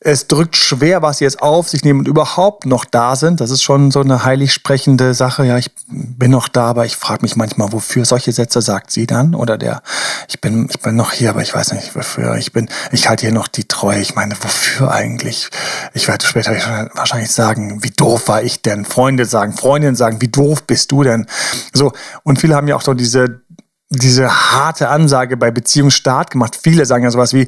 es 0.00 0.28
drückt 0.28 0.56
schwer, 0.56 1.02
was 1.02 1.18
sie 1.18 1.24
jetzt 1.24 1.42
auf 1.42 1.68
sich 1.68 1.84
nehmen 1.84 2.00
und 2.00 2.08
überhaupt 2.08 2.66
noch 2.66 2.84
da 2.84 3.16
sind. 3.16 3.40
Das 3.40 3.50
ist 3.50 3.62
schon 3.62 3.90
so 3.90 4.00
eine 4.00 4.24
heilig 4.24 4.52
sprechende 4.52 5.12
Sache. 5.12 5.44
Ja, 5.44 5.58
ich 5.58 5.70
bin 5.88 6.30
noch 6.30 6.48
da, 6.48 6.66
aber 6.66 6.86
ich 6.86 6.96
frage 6.96 7.22
mich 7.22 7.34
manchmal, 7.34 7.72
wofür 7.72 8.04
solche 8.04 8.32
Sätze 8.32 8.62
sagt 8.62 8.92
sie 8.92 9.06
dann 9.06 9.34
oder 9.34 9.58
der. 9.58 9.82
Ich 10.28 10.40
bin, 10.40 10.68
ich 10.70 10.80
bin 10.80 10.94
noch 10.94 11.12
hier, 11.12 11.30
aber 11.30 11.42
ich 11.42 11.52
weiß 11.52 11.72
nicht 11.72 11.96
wofür. 11.96 12.36
Ich 12.36 12.52
bin, 12.52 12.68
ich 12.92 13.08
halte 13.08 13.26
hier 13.26 13.34
noch 13.34 13.48
die 13.48 13.66
Treue. 13.66 14.00
Ich 14.00 14.14
meine, 14.14 14.36
wofür 14.40 14.92
eigentlich? 14.92 15.50
Ich 15.94 16.06
werde 16.06 16.24
später 16.24 16.52
wahrscheinlich 16.94 17.32
sagen, 17.32 17.82
wie 17.82 17.90
doof 17.90 18.28
war 18.28 18.42
ich 18.42 18.62
denn? 18.62 18.84
Freunde 18.84 19.24
sagen, 19.24 19.52
Freundinnen 19.54 19.96
sagen, 19.96 20.20
wie 20.20 20.28
doof 20.28 20.62
bist 20.62 20.92
du 20.92 21.02
denn? 21.02 21.26
So 21.72 21.92
und 22.22 22.40
viele 22.40 22.54
haben 22.54 22.68
ja 22.68 22.76
auch 22.76 22.82
so 22.82 22.94
diese 22.94 23.42
diese 23.90 24.28
harte 24.52 24.88
Ansage 24.88 25.36
bei 25.36 25.50
Beziehungsstart 25.50 26.30
gemacht. 26.30 26.58
Viele 26.60 26.84
sagen 26.84 27.04
ja 27.04 27.10
sowas 27.10 27.32
wie, 27.32 27.46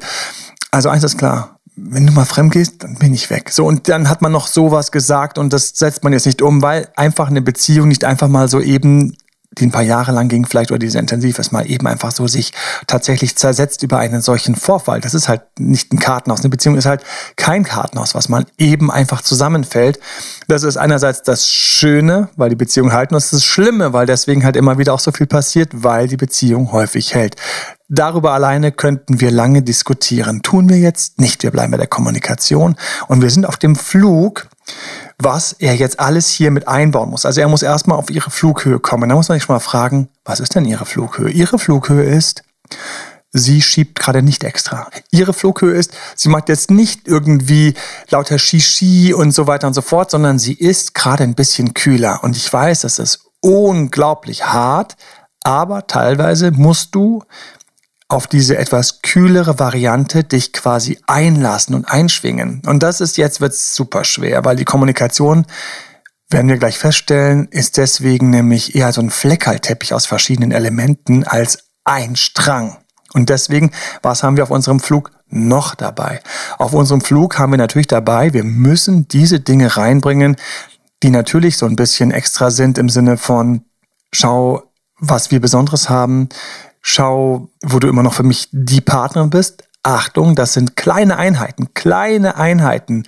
also 0.71 0.89
eins 0.89 1.03
ist 1.03 1.17
klar, 1.17 1.59
wenn 1.75 2.05
du 2.05 2.13
mal 2.13 2.25
fremd 2.25 2.53
gehst, 2.53 2.83
dann 2.83 2.95
bin 2.95 3.13
ich 3.13 3.29
weg. 3.29 3.49
So, 3.51 3.65
und 3.65 3.87
dann 3.89 4.09
hat 4.09 4.21
man 4.21 4.31
noch 4.31 4.47
sowas 4.47 4.91
gesagt 4.91 5.37
und 5.37 5.53
das 5.53 5.69
setzt 5.75 6.03
man 6.03 6.13
jetzt 6.13 6.25
nicht 6.25 6.41
um, 6.41 6.61
weil 6.61 6.87
einfach 6.95 7.29
eine 7.29 7.41
Beziehung 7.41 7.87
nicht 7.87 8.03
einfach 8.03 8.27
mal 8.27 8.47
so 8.47 8.59
eben, 8.59 9.15
die 9.57 9.65
ein 9.65 9.71
paar 9.71 9.81
Jahre 9.81 10.13
lang 10.13 10.29
ging, 10.29 10.45
vielleicht 10.45 10.71
oder 10.71 10.79
die 10.79 10.89
sehr 10.89 11.01
intensiv 11.01 11.37
ist, 11.37 11.51
mal 11.51 11.69
eben 11.69 11.85
einfach 11.85 12.11
so 12.11 12.25
sich 12.25 12.53
tatsächlich 12.87 13.35
zersetzt 13.35 13.83
über 13.83 13.97
einen 13.97 14.21
solchen 14.21 14.55
Vorfall. 14.55 15.01
Das 15.01 15.13
ist 15.13 15.27
halt 15.27 15.41
nicht 15.59 15.91
ein 15.91 15.99
Kartenhaus. 15.99 16.39
Eine 16.39 16.49
Beziehung 16.49 16.77
ist 16.77 16.85
halt 16.85 17.03
kein 17.35 17.65
Kartenhaus, 17.65 18.15
was 18.15 18.29
mal 18.29 18.45
eben 18.57 18.89
einfach 18.89 19.21
zusammenfällt. 19.21 19.99
Das 20.47 20.63
ist 20.63 20.77
einerseits 20.77 21.23
das 21.23 21.49
Schöne, 21.49 22.29
weil 22.37 22.49
die 22.49 22.55
Beziehung 22.55 22.93
halten, 22.93 23.13
und 23.13 23.17
das 23.17 23.25
ist 23.25 23.33
das 23.33 23.43
Schlimme, 23.43 23.91
weil 23.91 24.05
deswegen 24.05 24.45
halt 24.45 24.55
immer 24.55 24.77
wieder 24.77 24.93
auch 24.93 25.01
so 25.01 25.11
viel 25.11 25.27
passiert, 25.27 25.69
weil 25.73 26.07
die 26.07 26.17
Beziehung 26.17 26.71
häufig 26.71 27.13
hält. 27.13 27.35
Darüber 27.93 28.31
alleine 28.31 28.71
könnten 28.71 29.19
wir 29.19 29.31
lange 29.31 29.63
diskutieren. 29.63 30.41
Tun 30.43 30.69
wir 30.69 30.77
jetzt 30.77 31.19
nicht. 31.19 31.43
Wir 31.43 31.51
bleiben 31.51 31.71
bei 31.71 31.77
der 31.77 31.87
Kommunikation 31.87 32.77
und 33.09 33.21
wir 33.21 33.29
sind 33.29 33.45
auf 33.45 33.57
dem 33.57 33.75
Flug, 33.75 34.47
was 35.19 35.51
er 35.59 35.75
jetzt 35.75 35.99
alles 35.99 36.29
hier 36.29 36.51
mit 36.51 36.69
einbauen 36.69 37.09
muss. 37.09 37.25
Also 37.25 37.41
er 37.41 37.49
muss 37.49 37.63
erstmal 37.63 37.97
auf 37.97 38.09
ihre 38.09 38.29
Flughöhe 38.29 38.79
kommen. 38.79 39.09
Da 39.09 39.15
muss 39.15 39.27
man 39.27 39.35
sich 39.35 39.43
schon 39.43 39.55
mal 39.55 39.59
fragen, 39.59 40.07
was 40.23 40.39
ist 40.39 40.55
denn 40.55 40.63
ihre 40.63 40.85
Flughöhe? 40.85 41.29
Ihre 41.31 41.59
Flughöhe 41.59 42.05
ist, 42.05 42.43
sie 43.33 43.61
schiebt 43.61 43.99
gerade 43.99 44.21
nicht 44.21 44.45
extra. 44.45 44.87
Ihre 45.11 45.33
Flughöhe 45.33 45.73
ist, 45.73 45.91
sie 46.15 46.29
macht 46.29 46.47
jetzt 46.47 46.71
nicht 46.71 47.09
irgendwie 47.09 47.73
lauter 48.09 48.39
Shishi 48.39 49.13
und 49.13 49.33
so 49.33 49.47
weiter 49.47 49.67
und 49.67 49.73
so 49.73 49.81
fort, 49.81 50.11
sondern 50.11 50.39
sie 50.39 50.53
ist 50.53 50.93
gerade 50.93 51.25
ein 51.25 51.35
bisschen 51.35 51.73
kühler. 51.73 52.23
Und 52.23 52.37
ich 52.37 52.53
weiß, 52.53 52.81
das 52.81 52.99
ist 52.99 53.25
unglaublich 53.41 54.45
hart, 54.45 54.95
aber 55.43 55.87
teilweise 55.87 56.51
musst 56.51 56.95
du 56.95 57.23
auf 58.11 58.27
diese 58.27 58.57
etwas 58.57 59.01
kühlere 59.01 59.57
Variante 59.57 60.25
dich 60.25 60.51
quasi 60.51 60.99
einlassen 61.07 61.75
und 61.75 61.85
einschwingen. 61.85 62.61
Und 62.65 62.83
das 62.83 62.99
ist 62.99 63.17
jetzt 63.17 63.39
wird's 63.39 63.73
super 63.73 64.03
schwer, 64.03 64.43
weil 64.43 64.57
die 64.57 64.65
Kommunikation 64.65 65.45
werden 66.29 66.49
wir 66.49 66.57
gleich 66.57 66.77
feststellen, 66.77 67.47
ist 67.51 67.77
deswegen 67.77 68.29
nämlich 68.29 68.75
eher 68.75 68.91
so 68.91 69.01
ein 69.01 69.11
Fleckerlteppich 69.11 69.93
aus 69.93 70.05
verschiedenen 70.05 70.51
Elementen 70.51 71.23
als 71.23 71.69
ein 71.85 72.15
Strang. 72.17 72.77
Und 73.13 73.29
deswegen, 73.29 73.71
was 74.01 74.23
haben 74.23 74.35
wir 74.35 74.43
auf 74.43 74.51
unserem 74.51 74.79
Flug 74.81 75.11
noch 75.27 75.75
dabei? 75.75 76.21
Auf 76.57 76.73
unserem 76.73 77.01
Flug 77.01 77.39
haben 77.39 77.51
wir 77.51 77.57
natürlich 77.57 77.87
dabei, 77.87 78.33
wir 78.33 78.43
müssen 78.43 79.07
diese 79.07 79.39
Dinge 79.39 79.77
reinbringen, 79.77 80.35
die 81.03 81.09
natürlich 81.11 81.57
so 81.57 81.65
ein 81.65 81.75
bisschen 81.77 82.11
extra 82.11 82.51
sind 82.51 82.77
im 82.77 82.89
Sinne 82.89 83.17
von, 83.17 83.63
schau, 84.11 84.63
was 84.99 85.31
wir 85.31 85.39
Besonderes 85.39 85.89
haben, 85.89 86.29
schau, 86.81 87.49
wo 87.61 87.79
du 87.79 87.87
immer 87.87 88.03
noch 88.03 88.13
für 88.13 88.23
mich 88.23 88.49
die 88.51 88.81
Partnerin 88.81 89.29
bist. 89.29 89.63
Achtung, 89.83 90.35
das 90.35 90.53
sind 90.53 90.75
kleine 90.75 91.17
Einheiten, 91.17 91.73
kleine 91.73 92.35
Einheiten. 92.35 93.03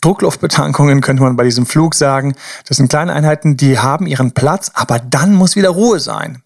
Druckluftbetankungen 0.00 1.00
könnte 1.00 1.22
man 1.22 1.36
bei 1.36 1.44
diesem 1.44 1.66
Flug 1.66 1.94
sagen. 1.94 2.34
Das 2.66 2.78
sind 2.78 2.88
kleine 2.88 3.12
Einheiten, 3.12 3.56
die 3.56 3.78
haben 3.78 4.06
ihren 4.06 4.32
Platz, 4.32 4.72
aber 4.74 4.98
dann 4.98 5.34
muss 5.34 5.54
wieder 5.54 5.70
Ruhe 5.70 6.00
sein. 6.00 6.42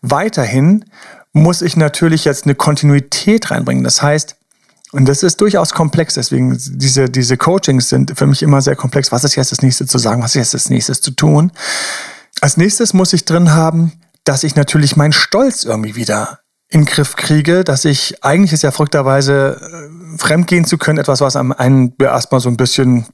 Weiterhin 0.00 0.86
muss 1.34 1.60
ich 1.60 1.76
natürlich 1.76 2.24
jetzt 2.24 2.44
eine 2.44 2.54
Kontinuität 2.54 3.50
reinbringen. 3.50 3.84
Das 3.84 4.00
heißt, 4.00 4.36
und 4.92 5.06
das 5.06 5.22
ist 5.24 5.40
durchaus 5.40 5.72
komplex, 5.72 6.14
deswegen 6.14 6.56
diese, 6.56 7.10
diese 7.10 7.36
Coachings 7.36 7.88
sind 7.88 8.16
für 8.16 8.28
mich 8.28 8.42
immer 8.42 8.62
sehr 8.62 8.76
komplex. 8.76 9.10
Was 9.10 9.24
ist 9.24 9.34
jetzt 9.34 9.50
das 9.50 9.60
nächste 9.60 9.86
zu 9.86 9.98
sagen? 9.98 10.22
Was 10.22 10.30
ist 10.30 10.36
jetzt 10.36 10.54
das 10.54 10.70
nächste 10.70 10.98
zu 10.98 11.10
tun? 11.10 11.50
Als 12.40 12.56
nächstes 12.56 12.94
muss 12.94 13.12
ich 13.12 13.24
drin 13.24 13.52
haben, 13.52 13.92
dass 14.24 14.44
ich 14.44 14.56
natürlich 14.56 14.96
meinen 14.96 15.12
Stolz 15.12 15.64
irgendwie 15.64 15.96
wieder 15.96 16.40
in 16.68 16.80
den 16.80 16.86
Griff 16.86 17.16
kriege, 17.16 17.62
dass 17.62 17.84
ich 17.84 18.24
eigentlich 18.24 18.52
ist 18.52 18.62
ja 18.62 18.70
verrückterweise 18.70 19.60
äh, 19.60 20.18
fremdgehen 20.18 20.64
zu 20.64 20.78
können, 20.78 20.98
etwas, 20.98 21.20
was 21.20 21.36
einen 21.36 21.94
erstmal 21.98 22.40
so 22.40 22.48
ein 22.48 22.56
bisschen 22.56 23.06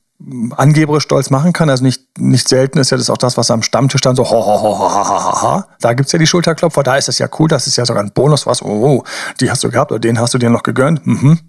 angeberisch 0.56 1.04
stolz 1.04 1.30
machen 1.30 1.52
kann. 1.52 1.70
Also 1.70 1.84
nicht, 1.84 2.18
nicht 2.18 2.48
selten 2.48 2.78
ist 2.78 2.90
ja 2.90 2.96
das 2.96 3.10
auch 3.10 3.18
das, 3.18 3.36
was 3.36 3.50
am 3.50 3.62
Stammtisch 3.62 4.00
dann 4.02 4.16
so 4.16 4.24
ho, 4.24 4.30
ho, 4.30 4.62
ho, 4.62 4.78
ho, 4.78 5.08
ho, 5.08 5.42
ho. 5.42 5.62
Da 5.80 5.94
gibt's 5.94 6.12
ja 6.12 6.18
die 6.18 6.26
Schulterklopfer, 6.26 6.82
da 6.82 6.96
ist 6.96 7.08
es 7.08 7.18
ja 7.18 7.28
cool, 7.38 7.48
das 7.48 7.66
ist 7.66 7.76
ja 7.76 7.86
sogar 7.86 8.02
ein 8.02 8.12
Bonus, 8.12 8.46
was, 8.46 8.62
oh, 8.62 9.02
die 9.40 9.50
hast 9.50 9.64
du 9.64 9.70
gehabt 9.70 9.92
oder 9.92 10.00
den 10.00 10.18
hast 10.20 10.34
du 10.34 10.38
dir 10.38 10.50
noch 10.50 10.62
gegönnt. 10.62 11.06
Mhm. 11.06 11.40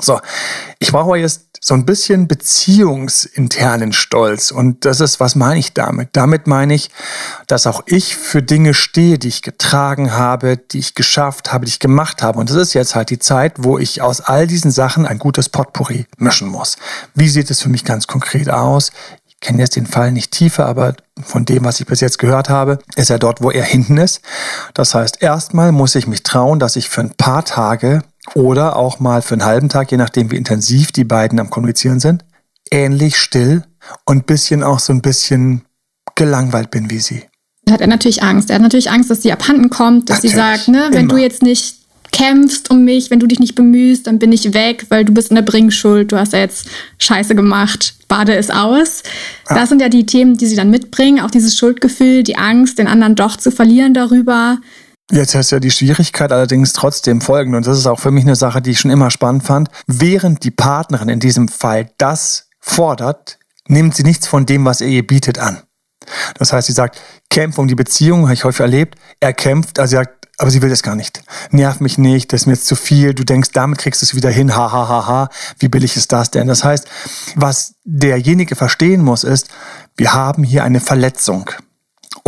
So, 0.00 0.20
ich 0.78 0.92
brauche 0.92 1.16
jetzt 1.16 1.48
so 1.60 1.74
ein 1.74 1.84
bisschen 1.84 2.28
beziehungsinternen 2.28 3.92
Stolz. 3.92 4.50
Und 4.50 4.84
das 4.84 5.00
ist, 5.00 5.20
was 5.20 5.34
meine 5.34 5.58
ich 5.58 5.74
damit? 5.74 6.10
Damit 6.12 6.46
meine 6.46 6.74
ich, 6.74 6.90
dass 7.46 7.66
auch 7.66 7.82
ich 7.86 8.16
für 8.16 8.42
Dinge 8.42 8.74
stehe, 8.74 9.18
die 9.18 9.28
ich 9.28 9.42
getragen 9.42 10.12
habe, 10.12 10.56
die 10.56 10.78
ich 10.78 10.94
geschafft 10.94 11.52
habe, 11.52 11.64
die 11.64 11.70
ich 11.70 11.80
gemacht 11.80 12.22
habe. 12.22 12.38
Und 12.38 12.50
das 12.50 12.56
ist 12.56 12.74
jetzt 12.74 12.94
halt 12.94 13.10
die 13.10 13.18
Zeit, 13.18 13.54
wo 13.58 13.78
ich 13.78 14.02
aus 14.02 14.20
all 14.20 14.46
diesen 14.46 14.70
Sachen 14.70 15.06
ein 15.06 15.18
gutes 15.18 15.48
Potpourri 15.48 16.06
mischen 16.16 16.48
muss. 16.48 16.76
Wie 17.14 17.28
sieht 17.28 17.50
es 17.50 17.60
für 17.60 17.68
mich 17.68 17.84
ganz 17.84 18.06
konkret 18.06 18.48
aus? 18.48 18.92
Ich 19.26 19.40
kenne 19.40 19.60
jetzt 19.60 19.76
den 19.76 19.86
Fall 19.86 20.12
nicht 20.12 20.32
tiefer, 20.32 20.66
aber 20.66 20.94
von 21.22 21.44
dem, 21.44 21.64
was 21.64 21.80
ich 21.80 21.86
bis 21.86 22.00
jetzt 22.00 22.18
gehört 22.18 22.48
habe, 22.48 22.78
ist 22.96 23.10
er 23.10 23.18
dort, 23.18 23.40
wo 23.40 23.50
er 23.50 23.64
hinten 23.64 23.96
ist. 23.96 24.20
Das 24.74 24.94
heißt, 24.94 25.22
erstmal 25.22 25.72
muss 25.72 25.94
ich 25.94 26.06
mich 26.06 26.22
trauen, 26.22 26.58
dass 26.58 26.76
ich 26.76 26.88
für 26.88 27.02
ein 27.02 27.14
paar 27.14 27.44
Tage 27.44 28.02
oder 28.34 28.76
auch 28.76 29.00
mal 29.00 29.22
für 29.22 29.34
einen 29.34 29.44
halben 29.44 29.68
Tag, 29.68 29.90
je 29.90 29.96
nachdem 29.98 30.30
wie 30.30 30.36
intensiv 30.36 30.92
die 30.92 31.04
beiden 31.04 31.40
am 31.40 31.50
Kommunizieren 31.50 32.00
sind, 32.00 32.24
ähnlich 32.70 33.16
still 33.16 33.64
und 34.04 34.26
bisschen 34.26 34.62
auch 34.62 34.78
so 34.78 34.92
ein 34.92 35.02
bisschen 35.02 35.62
gelangweilt 36.14 36.70
bin 36.70 36.90
wie 36.90 36.98
sie. 36.98 37.24
Da 37.64 37.74
hat 37.74 37.80
er 37.80 37.86
natürlich 37.86 38.22
Angst. 38.22 38.50
Er 38.50 38.56
hat 38.56 38.62
natürlich 38.62 38.90
Angst, 38.90 39.10
dass 39.10 39.22
sie 39.22 39.32
abhanden 39.32 39.70
kommt, 39.70 40.08
dass 40.08 40.22
natürlich, 40.22 40.32
sie 40.32 40.36
sagt, 40.36 40.68
ne, 40.68 40.88
wenn 40.92 41.04
immer. 41.04 41.14
du 41.14 41.16
jetzt 41.20 41.42
nicht 41.42 41.76
kämpfst 42.12 42.70
um 42.70 42.84
mich, 42.84 43.10
wenn 43.10 43.20
du 43.20 43.26
dich 43.26 43.38
nicht 43.38 43.54
bemühst, 43.54 44.06
dann 44.06 44.18
bin 44.18 44.32
ich 44.32 44.54
weg, 44.54 44.86
weil 44.88 45.04
du 45.04 45.12
bist 45.12 45.30
in 45.30 45.34
der 45.34 45.42
Bringschuld, 45.42 46.10
du 46.10 46.18
hast 46.18 46.32
ja 46.32 46.38
jetzt 46.38 46.66
Scheiße 46.98 47.34
gemacht, 47.34 47.94
bade 48.08 48.34
es 48.34 48.50
aus. 48.50 49.02
Ja. 49.48 49.56
Das 49.56 49.68
sind 49.68 49.82
ja 49.82 49.88
die 49.88 50.06
Themen, 50.06 50.36
die 50.36 50.46
sie 50.46 50.56
dann 50.56 50.70
mitbringen, 50.70 51.20
auch 51.20 51.30
dieses 51.30 51.56
Schuldgefühl, 51.56 52.22
die 52.22 52.36
Angst, 52.36 52.78
den 52.78 52.86
anderen 52.86 53.14
doch 53.14 53.36
zu 53.36 53.50
verlieren 53.50 53.94
darüber. 53.94 54.58
Jetzt 55.10 55.34
ist 55.34 55.50
ja 55.50 55.58
die 55.58 55.70
Schwierigkeit 55.70 56.32
allerdings 56.32 56.74
trotzdem 56.74 57.22
folgende, 57.22 57.56
und 57.56 57.66
das 57.66 57.78
ist 57.78 57.86
auch 57.86 57.98
für 57.98 58.10
mich 58.10 58.24
eine 58.24 58.36
Sache, 58.36 58.60
die 58.60 58.72
ich 58.72 58.80
schon 58.80 58.90
immer 58.90 59.10
spannend 59.10 59.42
fand. 59.42 59.70
Während 59.86 60.44
die 60.44 60.50
Partnerin 60.50 61.08
in 61.08 61.18
diesem 61.18 61.48
Fall 61.48 61.90
das 61.96 62.48
fordert, 62.60 63.38
nimmt 63.66 63.94
sie 63.94 64.02
nichts 64.02 64.26
von 64.26 64.44
dem, 64.44 64.66
was 64.66 64.82
er 64.82 64.88
ihr 64.88 65.06
bietet, 65.06 65.38
an. 65.38 65.62
Das 66.38 66.52
heißt, 66.52 66.66
sie 66.66 66.72
sagt, 66.74 67.00
kämpfe 67.30 67.60
um 67.60 67.68
die 67.68 67.74
Beziehung, 67.74 68.24
habe 68.24 68.34
ich 68.34 68.44
häufig 68.44 68.60
erlebt. 68.60 68.96
Er 69.20 69.32
kämpft, 69.32 69.78
also 69.78 69.90
sie 69.90 69.96
sagt, 69.96 70.28
aber 70.38 70.50
sie 70.50 70.62
will 70.62 70.70
das 70.70 70.82
gar 70.82 70.94
nicht. 70.94 71.22
Nerv 71.50 71.80
mich 71.80 71.98
nicht, 71.98 72.32
das 72.32 72.42
ist 72.42 72.46
mir 72.46 72.52
jetzt 72.52 72.66
zu 72.66 72.76
viel. 72.76 73.12
Du 73.12 73.24
denkst, 73.24 73.50
damit 73.52 73.78
kriegst 73.78 74.02
du 74.02 74.06
es 74.06 74.14
wieder 74.14 74.30
hin. 74.30 74.54
Ha, 74.54 74.70
ha, 74.70 74.88
ha, 74.88 75.06
ha. 75.06 75.28
Wie 75.58 75.68
billig 75.68 75.96
ist 75.96 76.12
das 76.12 76.30
denn? 76.30 76.46
Das 76.46 76.62
heißt, 76.62 76.86
was 77.34 77.74
derjenige 77.84 78.54
verstehen 78.54 79.02
muss, 79.02 79.24
ist, 79.24 79.48
wir 79.96 80.12
haben 80.12 80.44
hier 80.44 80.62
eine 80.62 80.80
Verletzung. 80.80 81.50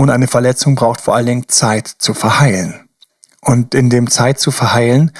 Und 0.01 0.09
eine 0.09 0.29
Verletzung 0.29 0.77
braucht 0.77 1.03
vor 1.03 1.15
allen 1.15 1.27
Dingen 1.27 1.49
Zeit 1.51 1.87
zu 1.87 2.15
verheilen. 2.15 2.89
Und 3.43 3.75
in 3.75 3.91
dem 3.91 4.09
Zeit 4.09 4.41
zu 4.41 4.51
verheilen 4.51 5.13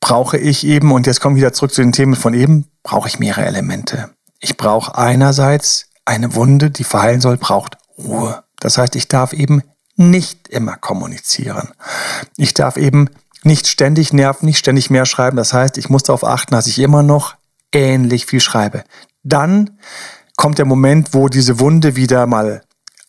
brauche 0.00 0.36
ich 0.36 0.66
eben, 0.66 0.90
und 0.90 1.06
jetzt 1.06 1.20
komme 1.20 1.36
ich 1.36 1.42
wieder 1.42 1.52
zurück 1.52 1.72
zu 1.72 1.80
den 1.80 1.92
Themen 1.92 2.16
von 2.16 2.34
eben, 2.34 2.66
brauche 2.82 3.06
ich 3.06 3.20
mehrere 3.20 3.46
Elemente. 3.46 4.10
Ich 4.40 4.56
brauche 4.56 4.98
einerseits 4.98 5.90
eine 6.04 6.34
Wunde, 6.34 6.72
die 6.72 6.82
verheilen 6.82 7.20
soll, 7.20 7.36
braucht 7.36 7.78
Ruhe. 7.98 8.42
Das 8.58 8.78
heißt, 8.78 8.96
ich 8.96 9.06
darf 9.06 9.32
eben 9.32 9.62
nicht 9.94 10.48
immer 10.48 10.76
kommunizieren. 10.76 11.68
Ich 12.36 12.52
darf 12.52 12.78
eben 12.78 13.08
nicht 13.44 13.68
ständig 13.68 14.12
nerven, 14.12 14.46
nicht 14.46 14.58
ständig 14.58 14.90
mehr 14.90 15.06
schreiben. 15.06 15.36
Das 15.36 15.52
heißt, 15.52 15.78
ich 15.78 15.88
muss 15.88 16.02
darauf 16.02 16.24
achten, 16.24 16.52
dass 16.52 16.66
ich 16.66 16.80
immer 16.80 17.04
noch 17.04 17.36
ähnlich 17.70 18.26
viel 18.26 18.40
schreibe. 18.40 18.82
Dann 19.22 19.78
kommt 20.36 20.58
der 20.58 20.66
Moment, 20.66 21.14
wo 21.14 21.28
diese 21.28 21.60
Wunde 21.60 21.94
wieder 21.94 22.26
mal 22.26 22.65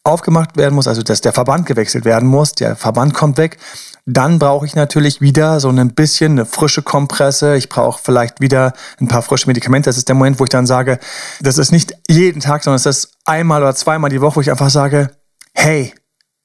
aufgemacht 0.07 0.57
werden 0.57 0.73
muss, 0.73 0.87
also 0.87 1.03
dass 1.03 1.21
der 1.21 1.33
Verband 1.33 1.65
gewechselt 1.65 2.05
werden 2.05 2.27
muss, 2.27 2.53
der 2.53 2.75
Verband 2.75 3.13
kommt 3.13 3.37
weg, 3.37 3.57
dann 4.05 4.39
brauche 4.39 4.65
ich 4.65 4.73
natürlich 4.73 5.19
wieder 5.19 5.59
so 5.59 5.69
ein 5.69 5.93
bisschen 5.93 6.31
eine 6.31 6.45
frische 6.45 6.81
Kompresse. 6.81 7.57
Ich 7.57 7.67
brauche 7.67 8.01
vielleicht 8.01 8.39
wieder 8.39 8.71
ein 9.01 9.09
paar 9.09 9.21
frische 9.21 9.47
Medikamente. 9.47 9.89
Das 9.89 9.97
ist 9.97 10.07
der 10.07 10.15
Moment, 10.15 10.39
wo 10.39 10.45
ich 10.45 10.49
dann 10.49 10.65
sage, 10.65 10.97
das 11.41 11.57
ist 11.57 11.73
nicht 11.73 11.93
jeden 12.09 12.39
Tag, 12.39 12.63
sondern 12.63 12.77
es 12.77 12.85
ist 12.85 13.11
einmal 13.25 13.61
oder 13.61 13.75
zweimal 13.75 14.09
die 14.09 14.21
Woche, 14.21 14.37
wo 14.37 14.41
ich 14.41 14.49
einfach 14.49 14.69
sage, 14.69 15.11
hey, 15.53 15.93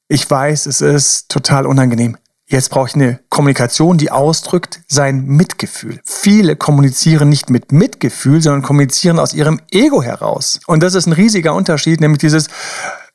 ich 0.08 0.28
weiß, 0.28 0.66
es 0.66 0.80
ist 0.80 1.28
total 1.28 1.64
unangenehm. 1.66 2.16
Jetzt 2.46 2.68
brauche 2.68 2.88
ich 2.88 2.94
eine 2.96 3.20
Kommunikation, 3.30 3.96
die 3.96 4.10
ausdrückt 4.10 4.80
sein 4.88 5.24
Mitgefühl. 5.24 6.00
Viele 6.04 6.56
kommunizieren 6.56 7.28
nicht 7.28 7.48
mit 7.48 7.70
Mitgefühl, 7.70 8.42
sondern 8.42 8.62
kommunizieren 8.62 9.20
aus 9.20 9.32
ihrem 9.32 9.60
Ego 9.70 10.02
heraus. 10.02 10.58
Und 10.66 10.82
das 10.82 10.94
ist 10.94 11.06
ein 11.06 11.12
riesiger 11.12 11.54
Unterschied, 11.54 12.00
nämlich 12.00 12.18
dieses, 12.18 12.48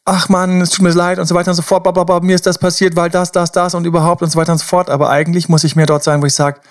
ach 0.07 0.29
man, 0.29 0.61
es 0.61 0.69
tut 0.69 0.83
mir 0.83 0.91
leid 0.91 1.19
und 1.19 1.25
so 1.25 1.35
weiter 1.35 1.51
und 1.51 1.55
so 1.55 1.61
fort, 1.61 1.83
blablabla, 1.83 2.21
mir 2.21 2.35
ist 2.35 2.45
das 2.45 2.57
passiert, 2.57 2.95
weil 2.95 3.09
das, 3.09 3.31
das, 3.31 3.51
das 3.51 3.75
und 3.75 3.85
überhaupt 3.85 4.21
und 4.21 4.31
so 4.31 4.39
weiter 4.39 4.53
und 4.53 4.57
so 4.57 4.65
fort. 4.65 4.89
Aber 4.89 5.09
eigentlich 5.09 5.49
muss 5.49 5.65
ich 5.65 5.75
mir 5.75 5.85
dort 5.85 6.03
sein, 6.03 6.21
wo 6.21 6.25
ich 6.25 6.33
sage, 6.33 6.61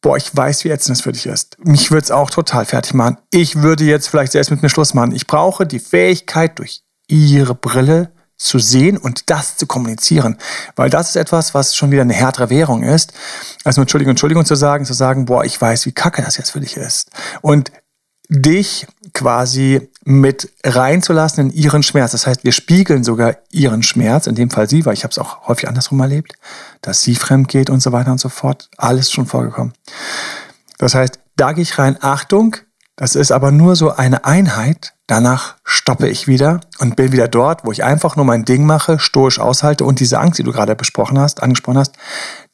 boah, 0.00 0.16
ich 0.16 0.34
weiß, 0.34 0.64
wie 0.64 0.70
ätzend 0.70 0.96
es 0.96 1.02
für 1.02 1.12
dich 1.12 1.26
ist. 1.26 1.58
Mich 1.62 1.90
würde 1.90 2.04
es 2.04 2.10
auch 2.10 2.30
total 2.30 2.64
fertig 2.64 2.94
machen. 2.94 3.18
Ich 3.30 3.62
würde 3.62 3.84
jetzt 3.84 4.08
vielleicht 4.08 4.32
selbst 4.32 4.50
mit 4.50 4.62
mir 4.62 4.70
Schluss 4.70 4.94
machen. 4.94 5.12
Ich 5.14 5.26
brauche 5.26 5.66
die 5.66 5.78
Fähigkeit, 5.78 6.58
durch 6.58 6.82
ihre 7.06 7.54
Brille 7.54 8.12
zu 8.38 8.58
sehen 8.58 8.96
und 8.96 9.30
das 9.30 9.56
zu 9.56 9.66
kommunizieren. 9.66 10.38
Weil 10.74 10.88
das 10.88 11.10
ist 11.10 11.16
etwas, 11.16 11.54
was 11.54 11.76
schon 11.76 11.90
wieder 11.90 12.02
eine 12.02 12.14
härtere 12.14 12.50
Währung 12.50 12.82
ist, 12.82 13.12
als 13.64 13.76
nur 13.76 13.82
Entschuldigung, 13.82 14.10
Entschuldigung 14.10 14.44
zu 14.44 14.54
sagen, 14.54 14.84
zu 14.84 14.94
sagen, 14.94 15.26
boah, 15.26 15.44
ich 15.44 15.60
weiß, 15.60 15.86
wie 15.86 15.92
kacke 15.92 16.22
das 16.22 16.38
jetzt 16.38 16.50
für 16.50 16.60
dich 16.60 16.76
ist. 16.76 17.10
Und 17.42 17.72
dich 18.28 18.86
quasi 19.16 19.88
mit 20.04 20.52
reinzulassen 20.62 21.48
in 21.48 21.56
ihren 21.56 21.82
Schmerz. 21.82 22.12
Das 22.12 22.26
heißt, 22.26 22.44
wir 22.44 22.52
spiegeln 22.52 23.02
sogar 23.02 23.36
ihren 23.50 23.82
Schmerz, 23.82 24.26
in 24.26 24.34
dem 24.34 24.50
Fall 24.50 24.68
sie, 24.68 24.84
weil 24.84 24.92
ich 24.92 25.04
habe 25.04 25.10
es 25.12 25.18
auch 25.18 25.48
häufig 25.48 25.68
andersrum 25.68 25.98
erlebt, 26.00 26.34
dass 26.82 27.00
sie 27.00 27.16
fremd 27.16 27.48
geht 27.48 27.70
und 27.70 27.80
so 27.80 27.92
weiter 27.92 28.12
und 28.12 28.20
so 28.20 28.28
fort. 28.28 28.68
Alles 28.76 29.10
schon 29.10 29.24
vorgekommen. 29.24 29.72
Das 30.76 30.94
heißt, 30.94 31.18
da 31.36 31.52
gehe 31.52 31.62
ich 31.62 31.78
rein, 31.78 31.96
Achtung, 32.02 32.56
das 32.94 33.14
ist 33.14 33.32
aber 33.32 33.52
nur 33.52 33.74
so 33.74 33.90
eine 33.90 34.26
Einheit. 34.26 34.92
Danach 35.06 35.56
stoppe 35.64 36.08
ich 36.08 36.28
wieder 36.28 36.60
und 36.78 36.96
bin 36.96 37.12
wieder 37.12 37.28
dort, 37.28 37.64
wo 37.64 37.72
ich 37.72 37.84
einfach 37.84 38.16
nur 38.16 38.26
mein 38.26 38.44
Ding 38.44 38.66
mache, 38.66 38.98
stoisch 38.98 39.38
aushalte 39.38 39.84
und 39.86 40.00
diese 40.00 40.18
Angst, 40.18 40.38
die 40.38 40.42
du 40.42 40.52
gerade 40.52 40.76
besprochen 40.76 41.18
hast, 41.18 41.42
angesprochen 41.42 41.78
hast, 41.78 41.94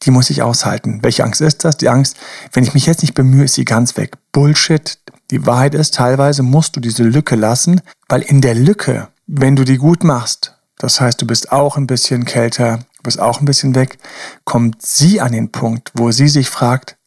die 0.03 0.13
muss 0.13 0.31
ich 0.31 0.43
aushalten. 0.43 1.01
Welche 1.03 1.25
Angst 1.25 1.41
ist 1.41 1.65
das? 1.65 1.77
Die 1.77 1.89
Angst, 1.89 2.17
wenn 2.53 2.63
ich 2.63 2.75
mich 2.75 2.87
jetzt 2.87 3.03
nicht 3.03 3.15
bemühe, 3.15 3.45
ist 3.45 3.55
sie 3.55 3.65
ganz 3.65 3.97
weg. 3.97 4.13
Bullshit, 4.33 4.99
die 5.33 5.47
Wahrheit 5.47 5.75
ist, 5.75 5.95
teilweise 5.95 6.43
musst 6.43 6.77
du 6.77 6.81
diese 6.81 7.03
Lücke 7.03 7.37
lassen, 7.37 7.81
weil 8.09 8.21
in 8.21 8.41
der 8.43 8.55
Lücke, 8.55 9.09
wenn 9.27 9.57
du 9.57 9.65
die 9.65 9.79
gut 9.79 10.05
machst, 10.05 10.59
das 10.79 11.01
heißt, 11.01 11.21
du 11.23 11.27
bist 11.27 11.51
auch 11.51 11.77
ein 11.77 11.87
bisschen 11.87 12.25
kälter, 12.25 12.79
du 12.99 13.03
bist 13.03 13.19
auch 13.19 13.41
ein 13.41 13.47
bisschen 13.47 13.75
weg, 13.75 13.99
kommt 14.45 14.83
sie 14.83 15.21
an 15.21 15.33
den 15.33 15.51
Punkt, 15.51 15.91
wo 15.95 16.13
sie 16.13 16.29
sich 16.29 16.51
fragt, 16.51 16.99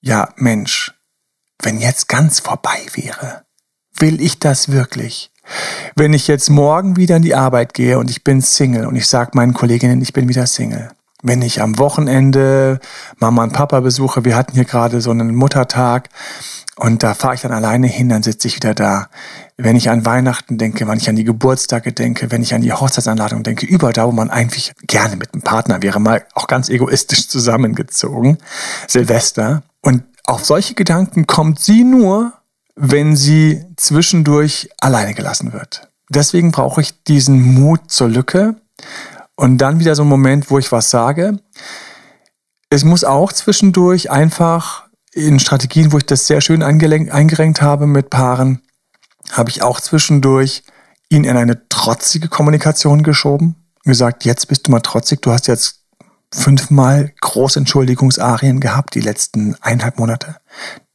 ja 0.00 0.28
Mensch, 0.36 0.92
wenn 1.62 1.78
jetzt 1.78 2.08
ganz 2.08 2.40
vorbei 2.40 2.78
wäre, 2.94 3.44
will 3.96 4.20
ich 4.20 4.40
das 4.40 4.70
wirklich? 4.70 5.30
Wenn 5.94 6.14
ich 6.14 6.26
jetzt 6.26 6.50
morgen 6.50 6.96
wieder 6.96 7.16
in 7.16 7.22
die 7.22 7.34
Arbeit 7.34 7.74
gehe 7.74 7.98
und 7.98 8.10
ich 8.10 8.24
bin 8.24 8.40
Single 8.40 8.86
und 8.86 8.96
ich 8.96 9.06
sage 9.06 9.32
meinen 9.34 9.54
Kolleginnen, 9.54 10.02
ich 10.02 10.12
bin 10.12 10.28
wieder 10.28 10.46
Single. 10.46 10.90
Wenn 11.22 11.40
ich 11.40 11.62
am 11.62 11.78
Wochenende 11.78 12.80
Mama 13.18 13.44
und 13.44 13.52
Papa 13.52 13.78
besuche, 13.80 14.24
wir 14.24 14.36
hatten 14.36 14.54
hier 14.54 14.64
gerade 14.64 15.00
so 15.00 15.12
einen 15.12 15.34
Muttertag 15.34 16.08
und 16.76 17.04
da 17.04 17.14
fahre 17.14 17.36
ich 17.36 17.42
dann 17.42 17.52
alleine 17.52 17.86
hin, 17.86 18.08
dann 18.08 18.24
sitze 18.24 18.48
ich 18.48 18.56
wieder 18.56 18.74
da. 18.74 19.08
Wenn 19.56 19.76
ich 19.76 19.88
an 19.88 20.04
Weihnachten 20.04 20.58
denke, 20.58 20.88
wenn 20.88 20.98
ich 20.98 21.08
an 21.08 21.14
die 21.14 21.22
Geburtstage 21.22 21.92
denke, 21.92 22.32
wenn 22.32 22.42
ich 22.42 22.54
an 22.54 22.62
die 22.62 22.72
Hochzeitsanladung 22.72 23.44
denke, 23.44 23.66
überall 23.66 23.92
da, 23.92 24.06
wo 24.06 24.10
man 24.10 24.30
eigentlich 24.30 24.72
gerne 24.88 25.14
mit 25.14 25.32
einem 25.32 25.42
Partner 25.42 25.80
wäre, 25.80 26.00
mal 26.00 26.26
auch 26.34 26.48
ganz 26.48 26.68
egoistisch 26.68 27.28
zusammengezogen, 27.28 28.38
Silvester. 28.88 29.62
Und 29.80 30.02
auf 30.24 30.44
solche 30.44 30.74
Gedanken 30.74 31.26
kommt 31.28 31.60
sie 31.60 31.84
nur, 31.84 32.32
wenn 32.74 33.14
sie 33.14 33.64
zwischendurch 33.76 34.70
alleine 34.80 35.14
gelassen 35.14 35.52
wird. 35.52 35.88
deswegen 36.08 36.50
brauche 36.50 36.80
ich 36.80 37.04
diesen 37.04 37.54
Mut 37.54 37.90
zur 37.90 38.08
Lücke 38.08 38.56
und 39.36 39.58
dann 39.58 39.80
wieder 39.80 39.94
so 39.94 40.02
ein 40.02 40.08
Moment, 40.08 40.50
wo 40.50 40.58
ich 40.58 40.72
was 40.72 40.90
sage. 40.90 41.38
Es 42.70 42.84
muss 42.84 43.04
auch 43.04 43.32
zwischendurch 43.32 44.10
einfach 44.10 44.88
in 45.12 45.38
Strategien, 45.38 45.92
wo 45.92 45.98
ich 45.98 46.06
das 46.06 46.26
sehr 46.26 46.40
schön 46.40 46.62
eingerenkt 46.62 47.60
habe 47.60 47.86
mit 47.86 48.10
Paaren, 48.10 48.62
habe 49.30 49.50
ich 49.50 49.62
auch 49.62 49.80
zwischendurch 49.80 50.64
ihn 51.08 51.24
in 51.24 51.36
eine 51.36 51.68
trotzige 51.68 52.28
Kommunikation 52.28 53.02
geschoben 53.02 53.56
und 53.84 53.90
gesagt, 53.90 54.24
jetzt 54.24 54.48
bist 54.48 54.66
du 54.66 54.70
mal 54.70 54.80
trotzig, 54.80 55.20
du 55.20 55.32
hast 55.32 55.48
jetzt 55.48 55.82
fünfmal 56.32 57.12
Großentschuldigungsarien 57.20 58.60
gehabt 58.60 58.94
die 58.94 59.00
letzten 59.00 59.56
eineinhalb 59.60 59.98
Monate. 59.98 60.36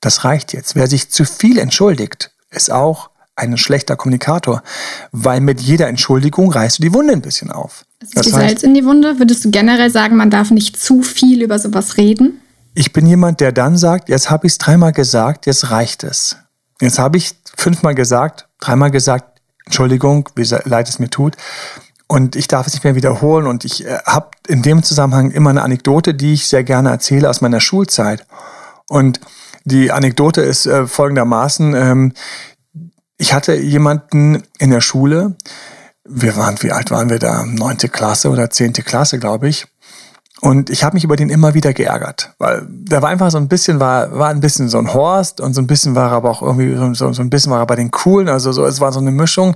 Das 0.01 0.23
reicht 0.23 0.53
jetzt. 0.53 0.75
Wer 0.75 0.87
sich 0.87 1.11
zu 1.11 1.25
viel 1.25 1.59
entschuldigt, 1.59 2.31
ist 2.49 2.71
auch 2.71 3.11
ein 3.37 3.57
schlechter 3.57 3.95
Kommunikator, 3.95 4.63
weil 5.11 5.39
mit 5.39 5.61
jeder 5.61 5.87
Entschuldigung 5.87 6.51
reißt 6.51 6.79
du 6.79 6.81
die 6.81 6.93
Wunde 6.93 7.13
ein 7.13 7.21
bisschen 7.21 7.51
auf. 7.51 7.85
Das 7.99 8.09
ist 8.09 8.17
das 8.17 8.25
heißt, 8.33 8.35
Salz 8.35 8.63
in 8.63 8.73
die 8.73 8.83
Wunde. 8.83 9.19
Würdest 9.19 9.45
du 9.45 9.51
generell 9.51 9.89
sagen, 9.89 10.17
man 10.17 10.29
darf 10.29 10.51
nicht 10.51 10.77
zu 10.77 11.01
viel 11.03 11.41
über 11.41 11.59
sowas 11.59 11.97
reden? 11.97 12.41
Ich 12.73 12.93
bin 12.93 13.07
jemand, 13.07 13.39
der 13.39 13.51
dann 13.51 13.77
sagt, 13.77 14.09
jetzt 14.09 14.29
habe 14.29 14.47
ich 14.47 14.53
es 14.53 14.57
dreimal 14.57 14.91
gesagt, 14.91 15.45
jetzt 15.45 15.71
reicht 15.71 16.03
es. 16.03 16.37
Jetzt 16.81 16.99
habe 16.99 17.17
ich 17.17 17.35
fünfmal 17.55 17.95
gesagt, 17.95 18.47
dreimal 18.59 18.91
gesagt, 18.91 19.39
Entschuldigung, 19.65 20.29
wie 20.35 20.43
leid 20.43 20.89
es 20.89 20.99
mir 20.99 21.09
tut. 21.09 21.35
Und 22.07 22.35
ich 22.35 22.47
darf 22.47 22.67
es 22.67 22.73
nicht 22.73 22.83
mehr 22.83 22.95
wiederholen. 22.95 23.47
Und 23.47 23.65
ich 23.65 23.85
äh, 23.85 23.97
habe 24.05 24.29
in 24.47 24.61
dem 24.61 24.81
Zusammenhang 24.83 25.31
immer 25.31 25.49
eine 25.49 25.61
Anekdote, 25.61 26.13
die 26.13 26.33
ich 26.33 26.47
sehr 26.47 26.63
gerne 26.63 26.89
erzähle 26.89 27.29
aus 27.29 27.41
meiner 27.41 27.59
Schulzeit. 27.59 28.25
Und 28.87 29.19
die 29.65 29.91
Anekdote 29.91 30.41
ist 30.41 30.65
äh, 30.65 30.87
folgendermaßen, 30.87 31.75
ähm, 31.75 32.13
ich 33.17 33.33
hatte 33.33 33.55
jemanden 33.55 34.43
in 34.59 34.69
der 34.69 34.81
Schule, 34.81 35.35
wir 36.05 36.35
waren, 36.37 36.55
wie 36.61 36.71
alt 36.71 36.91
waren 36.91 37.09
wir 37.09 37.19
da? 37.19 37.43
Neunte 37.45 37.89
Klasse 37.89 38.29
oder 38.29 38.49
zehnte 38.49 38.81
Klasse, 38.83 39.19
glaube 39.19 39.49
ich. 39.49 39.67
Und 40.39 40.69
ich 40.69 40.83
habe 40.83 40.93
mich 40.93 41.03
über 41.03 41.15
den 41.15 41.29
immer 41.29 41.55
wieder 41.55 41.73
geärgert, 41.73 42.33
weil 42.37 42.63
der 42.69 43.01
war 43.01 43.09
einfach 43.09 43.31
so 43.31 43.39
ein 43.39 43.47
bisschen, 43.47 43.79
war, 43.79 44.17
war 44.17 44.29
ein 44.29 44.39
bisschen 44.39 44.69
so 44.69 44.77
ein 44.77 44.93
Horst 44.93 45.41
und 45.41 45.55
so 45.55 45.61
ein 45.61 45.67
bisschen 45.67 45.95
war 45.95 46.11
er 46.11 46.17
aber 46.17 46.29
auch 46.29 46.43
irgendwie, 46.43 46.75
so, 46.95 47.11
so 47.11 47.21
ein 47.23 47.31
bisschen 47.31 47.51
war 47.51 47.59
er 47.59 47.65
bei 47.65 47.75
den 47.75 47.89
Coolen, 47.89 48.29
also 48.29 48.51
so, 48.51 48.63
es 48.65 48.79
war 48.79 48.91
so 48.91 48.99
eine 48.99 49.11
Mischung. 49.11 49.55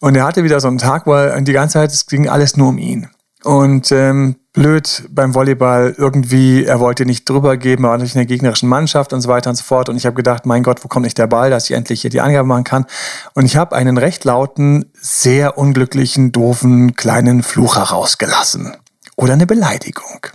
Und 0.00 0.14
er 0.14 0.24
hatte 0.24 0.44
wieder 0.44 0.60
so 0.60 0.68
einen 0.68 0.78
Tag, 0.78 1.08
er 1.08 1.40
die 1.40 1.52
ganze 1.52 1.74
Zeit, 1.74 1.90
es 1.90 2.06
ging 2.06 2.28
alles 2.28 2.56
nur 2.56 2.68
um 2.68 2.78
ihn. 2.78 3.08
Und 3.42 3.92
ähm, 3.92 4.36
blöd 4.52 5.04
beim 5.10 5.34
Volleyball 5.34 5.94
irgendwie, 5.96 6.64
er 6.64 6.80
wollte 6.80 7.04
nicht 7.04 7.28
drüber 7.28 7.56
geben, 7.56 7.84
er 7.84 7.90
war 7.90 7.98
natürlich 7.98 8.14
in 8.14 8.20
der 8.20 8.26
gegnerischen 8.26 8.68
Mannschaft 8.68 9.12
und 9.12 9.20
so 9.20 9.28
weiter 9.28 9.50
und 9.50 9.56
so 9.56 9.62
fort. 9.62 9.88
Und 9.88 9.96
ich 9.96 10.06
habe 10.06 10.16
gedacht, 10.16 10.46
mein 10.46 10.62
Gott, 10.62 10.82
wo 10.82 10.88
kommt 10.88 11.04
nicht 11.04 11.18
der 11.18 11.26
Ball, 11.26 11.50
dass 11.50 11.68
ich 11.68 11.76
endlich 11.76 12.00
hier 12.00 12.10
die 12.10 12.20
Angabe 12.20 12.48
machen 12.48 12.64
kann. 12.64 12.86
Und 13.34 13.44
ich 13.44 13.56
habe 13.56 13.76
einen 13.76 13.98
recht 13.98 14.24
lauten, 14.24 14.90
sehr 14.94 15.58
unglücklichen, 15.58 16.32
doofen, 16.32 16.94
kleinen 16.94 17.42
Fluch 17.42 17.76
herausgelassen. 17.76 18.74
Oder 19.16 19.34
eine 19.34 19.46
Beleidigung. 19.46 20.26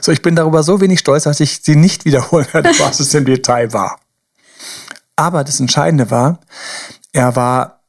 So, 0.00 0.12
ich 0.12 0.22
bin 0.22 0.34
darüber 0.34 0.62
so 0.62 0.80
wenig 0.80 1.00
stolz, 1.00 1.24
dass 1.24 1.40
ich 1.40 1.60
sie 1.62 1.76
nicht 1.76 2.04
wiederholen 2.04 2.46
werde, 2.52 2.70
was 2.78 3.00
es 3.00 3.14
im 3.14 3.24
Detail 3.24 3.72
war. 3.72 4.00
Aber 5.16 5.44
das 5.44 5.60
Entscheidende 5.60 6.10
war, 6.10 6.40
er 7.12 7.36
war 7.36 7.80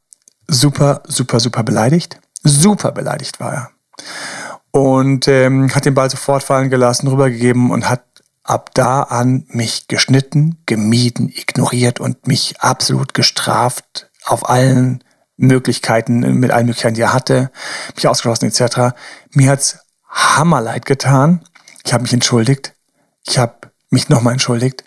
super, 0.47 1.03
super, 1.07 1.39
super 1.39 1.63
beleidigt. 1.63 2.19
Super 2.43 2.91
beleidigt 2.91 3.39
war 3.39 3.53
er 3.53 3.69
und 4.79 5.27
ähm, 5.27 5.73
hat 5.75 5.85
den 5.85 5.93
Ball 5.93 6.09
sofort 6.09 6.43
fallen 6.43 6.69
gelassen, 6.69 7.07
rübergegeben 7.07 7.71
und 7.71 7.89
hat 7.89 8.03
ab 8.43 8.71
da 8.73 9.03
an 9.03 9.45
mich 9.49 9.87
geschnitten, 9.87 10.61
gemieden, 10.65 11.29
ignoriert 11.29 11.99
und 11.99 12.27
mich 12.27 12.61
absolut 12.61 13.13
gestraft 13.13 14.09
auf 14.25 14.49
allen 14.49 15.03
Möglichkeiten, 15.37 16.19
mit 16.39 16.51
allen 16.51 16.65
Möglichkeiten, 16.65 16.95
die 16.95 17.01
er 17.01 17.13
hatte, 17.13 17.51
mich 17.95 18.07
ausgeschlossen 18.07 18.45
etc. 18.45 18.95
Mir 19.31 19.51
hat's 19.51 19.79
hammerleid 20.07 20.85
getan. 20.85 21.43
Ich 21.85 21.93
habe 21.93 22.03
mich 22.03 22.13
entschuldigt. 22.13 22.73
Ich 23.25 23.37
habe 23.37 23.71
mich 23.89 24.09
nochmal 24.09 24.33
entschuldigt. 24.33 24.83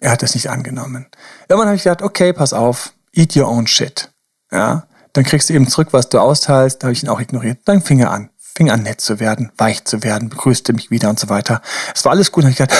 Er 0.00 0.12
hat 0.12 0.22
es 0.22 0.34
nicht 0.34 0.50
angenommen. 0.50 1.06
Irgendwann 1.48 1.68
habe 1.68 1.76
ich 1.76 1.84
gedacht, 1.84 2.02
okay, 2.02 2.32
pass 2.32 2.52
auf, 2.52 2.92
eat 3.12 3.36
your 3.36 3.48
own 3.48 3.66
shit. 3.66 4.12
Ja, 4.50 4.86
dann 5.12 5.24
kriegst 5.24 5.50
du 5.50 5.54
eben 5.54 5.68
zurück, 5.68 5.88
was 5.92 6.08
du 6.08 6.18
austeilst. 6.18 6.82
Da 6.82 6.86
habe 6.86 6.92
ich 6.92 7.02
ihn 7.02 7.08
auch 7.08 7.20
ignoriert. 7.20 7.58
Dann 7.64 7.82
fing 7.82 7.98
er 8.00 8.10
an 8.10 8.29
fing 8.54 8.70
an 8.70 8.82
nett 8.82 9.00
zu 9.00 9.20
werden, 9.20 9.52
weich 9.56 9.84
zu 9.84 10.02
werden, 10.02 10.28
begrüßte 10.28 10.72
mich 10.72 10.90
wieder 10.90 11.08
und 11.10 11.18
so 11.18 11.28
weiter. 11.28 11.62
Es 11.94 12.04
war 12.04 12.12
alles 12.12 12.32
gut. 12.32 12.44
Und 12.44 12.50
ich 12.50 12.56
dachte, 12.56 12.74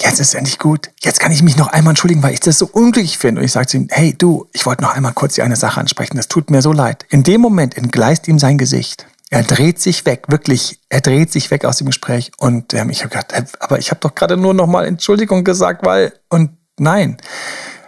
jetzt 0.00 0.20
ist 0.20 0.28
es 0.28 0.34
endlich 0.34 0.58
gut. 0.58 0.90
Jetzt 1.02 1.20
kann 1.20 1.32
ich 1.32 1.42
mich 1.42 1.56
noch 1.56 1.68
einmal 1.68 1.92
entschuldigen, 1.92 2.22
weil 2.22 2.34
ich 2.34 2.40
das 2.40 2.58
so 2.58 2.66
unglücklich 2.66 3.18
finde. 3.18 3.40
Und 3.40 3.44
ich 3.44 3.52
sagte 3.52 3.72
zu 3.72 3.76
ihm, 3.78 3.88
hey 3.90 4.14
du, 4.16 4.48
ich 4.52 4.66
wollte 4.66 4.82
noch 4.82 4.94
einmal 4.94 5.12
kurz 5.12 5.34
die 5.34 5.42
eine 5.42 5.56
Sache 5.56 5.80
ansprechen. 5.80 6.16
Das 6.16 6.28
tut 6.28 6.50
mir 6.50 6.62
so 6.62 6.72
leid. 6.72 7.06
In 7.10 7.22
dem 7.22 7.40
Moment 7.40 7.76
entgleist 7.76 8.28
ihm 8.28 8.38
sein 8.38 8.58
Gesicht. 8.58 9.06
Er 9.30 9.42
dreht 9.42 9.78
sich 9.78 10.06
weg, 10.06 10.24
wirklich, 10.28 10.80
er 10.88 11.02
dreht 11.02 11.30
sich 11.30 11.50
weg 11.50 11.66
aus 11.66 11.76
dem 11.76 11.88
Gespräch. 11.88 12.32
Und 12.38 12.72
ähm, 12.72 12.88
ich 12.88 13.04
habe 13.04 13.10
gedacht, 13.10 13.34
aber 13.60 13.78
ich 13.78 13.90
habe 13.90 14.00
doch 14.00 14.14
gerade 14.14 14.36
nur 14.36 14.54
noch 14.54 14.66
mal 14.66 14.86
Entschuldigung 14.86 15.44
gesagt, 15.44 15.84
weil, 15.84 16.14
und 16.30 16.52
nein. 16.78 17.18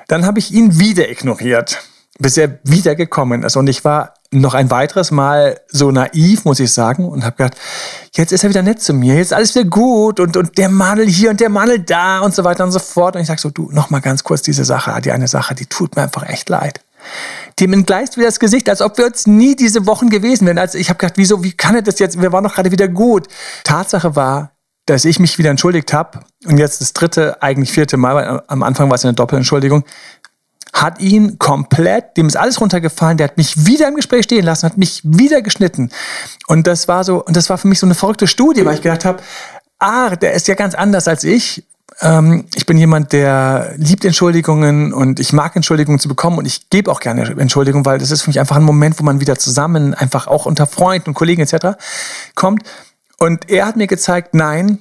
Dann 0.09 0.27
habe 0.27 0.39
ich 0.39 0.53
ihn 0.53 0.79
wieder 0.79 1.09
ignoriert, 1.09 1.83
bis 2.19 2.37
er 2.37 2.59
wieder 2.65 2.95
gekommen 2.95 3.43
ist. 3.43 3.57
Und 3.57 3.69
ich 3.69 3.85
war 3.85 4.15
noch 4.33 4.55
ein 4.55 4.71
weiteres 4.71 5.11
Mal 5.11 5.61
so 5.69 5.91
naiv, 5.91 6.45
muss 6.45 6.61
ich 6.61 6.73
sagen, 6.73 7.09
und 7.09 7.25
habe 7.25 7.37
gedacht, 7.37 7.57
jetzt 8.15 8.33
ist 8.33 8.45
er 8.45 8.51
wieder 8.51 8.63
nett 8.63 8.81
zu 8.81 8.95
mir, 8.95 9.17
jetzt 9.17 9.29
ist 9.29 9.33
alles 9.33 9.55
wieder 9.55 9.69
gut 9.69 10.21
und, 10.21 10.37
und 10.37 10.57
der 10.57 10.69
Mandel 10.69 11.09
hier 11.09 11.31
und 11.31 11.41
der 11.41 11.49
Mandel 11.49 11.81
da 11.81 12.21
und 12.21 12.35
so 12.35 12.45
weiter 12.45 12.65
und 12.65 12.71
so 12.71 12.79
fort. 12.79 13.17
Und 13.17 13.23
ich 13.23 13.29
sage 13.29 13.41
so, 13.41 13.51
du, 13.51 13.71
noch 13.73 13.91
mal 13.91 14.01
ganz 14.01 14.23
kurz 14.23 14.43
diese 14.43 14.65
Sache, 14.65 14.99
die 15.01 15.11
eine 15.11 15.27
Sache, 15.27 15.55
die 15.55 15.67
tut 15.67 15.97
mir 15.97 16.03
einfach 16.03 16.29
echt 16.29 16.49
leid. 16.49 16.81
Dem 17.59 17.73
entgleist 17.73 18.17
wieder 18.17 18.27
das 18.27 18.39
Gesicht, 18.39 18.69
als 18.69 18.83
ob 18.83 18.99
wir 18.99 19.07
uns 19.07 19.27
nie 19.27 19.57
diese 19.57 19.87
Wochen 19.87 20.11
gewesen 20.11 20.47
wären. 20.47 20.59
Also 20.59 20.79
ich 20.79 20.91
habe 20.91 20.99
gedacht, 20.99 21.17
wieso, 21.17 21.43
wie 21.43 21.53
kann 21.53 21.75
er 21.75 21.83
das 21.83 21.99
jetzt? 21.99 22.21
Wir 22.21 22.31
waren 22.31 22.45
doch 22.45 22.55
gerade 22.55 22.71
wieder 22.71 22.89
gut. 22.89 23.27
Tatsache 23.65 24.15
war, 24.15 24.53
dass 24.87 25.05
ich 25.05 25.19
mich 25.19 25.39
wieder 25.39 25.51
entschuldigt 25.51 25.93
habe 25.93 26.21
und 26.47 26.59
jetzt 26.59 26.81
das 26.81 26.93
dritte, 26.93 27.43
eigentlich 27.43 27.73
vierte 27.73 27.97
Mal, 27.97 28.15
weil 28.15 28.43
am 28.47 28.63
Anfang 28.63 28.89
war 28.91 28.97
es 28.97 29.05
eine 29.05 29.15
Doppelentschuldigung, 29.15 29.85
hat 30.73 31.01
ihn 31.01 31.39
komplett, 31.39 32.17
dem 32.17 32.27
ist 32.27 32.37
alles 32.37 32.61
runtergefallen, 32.61 33.17
der 33.17 33.29
hat 33.29 33.37
mich 33.37 33.67
wieder 33.67 33.89
im 33.89 33.97
Gespräch 33.97 34.25
stehen 34.25 34.45
lassen, 34.45 34.67
hat 34.67 34.79
mich 34.79 35.01
wieder 35.05 35.43
geschnitten. 35.43 35.91
Und 36.47 36.67
das 36.67 36.89
war 36.89 37.05
so, 37.05 37.25
und 37.25 37.37
das 37.37 37.51
war 37.51 37.59
für 37.59 37.69
mich 37.69 37.79
so 37.79 37.87
eine 37.87 37.95
verrückte 37.95 38.27
Studie, 38.27 38.65
weil 38.65 38.75
ich 38.75 38.83
gedacht 38.83 39.05
habe, 39.05 39.23
ah, 39.79 40.15
der 40.17 40.33
ist 40.35 40.49
ja 40.49 40.55
ganz 40.55 40.75
anders 40.75 41.09
als 41.09 41.25
ich. 41.25 41.65
Ähm, 42.01 42.47
ich 42.55 42.67
bin 42.67 42.79
jemand, 42.79 43.13
der 43.13 43.75
liebt 43.77 44.05
Entschuldigungen 44.05 44.93
und 44.93 45.21
ich 45.21 45.33
mag 45.33 45.57
Entschuldigungen 45.57 45.99
zu 45.99 46.09
bekommen 46.09 46.39
und 46.39 46.47
ich 46.47 46.71
gebe 46.71 46.91
auch 46.91 47.01
gerne 47.01 47.23
Entschuldigungen, 47.23 47.85
weil 47.85 47.99
das 47.99 48.11
ist 48.11 48.23
für 48.23 48.31
mich 48.31 48.41
einfach 48.41 48.57
ein 48.57 48.63
Moment, 48.63 48.99
wo 48.99 49.05
man 49.05 49.21
wieder 49.21 49.37
zusammen, 49.37 49.95
einfach 49.95 50.27
auch 50.27 50.47
unter 50.47 50.67
Freunden 50.67 51.11
und 51.11 51.15
Kollegen 51.15 51.43
etc. 51.43 51.79
kommt. 52.35 52.63
Und 53.19 53.51
er 53.51 53.67
hat 53.67 53.77
mir 53.77 53.87
gezeigt, 53.87 54.35
nein, 54.35 54.79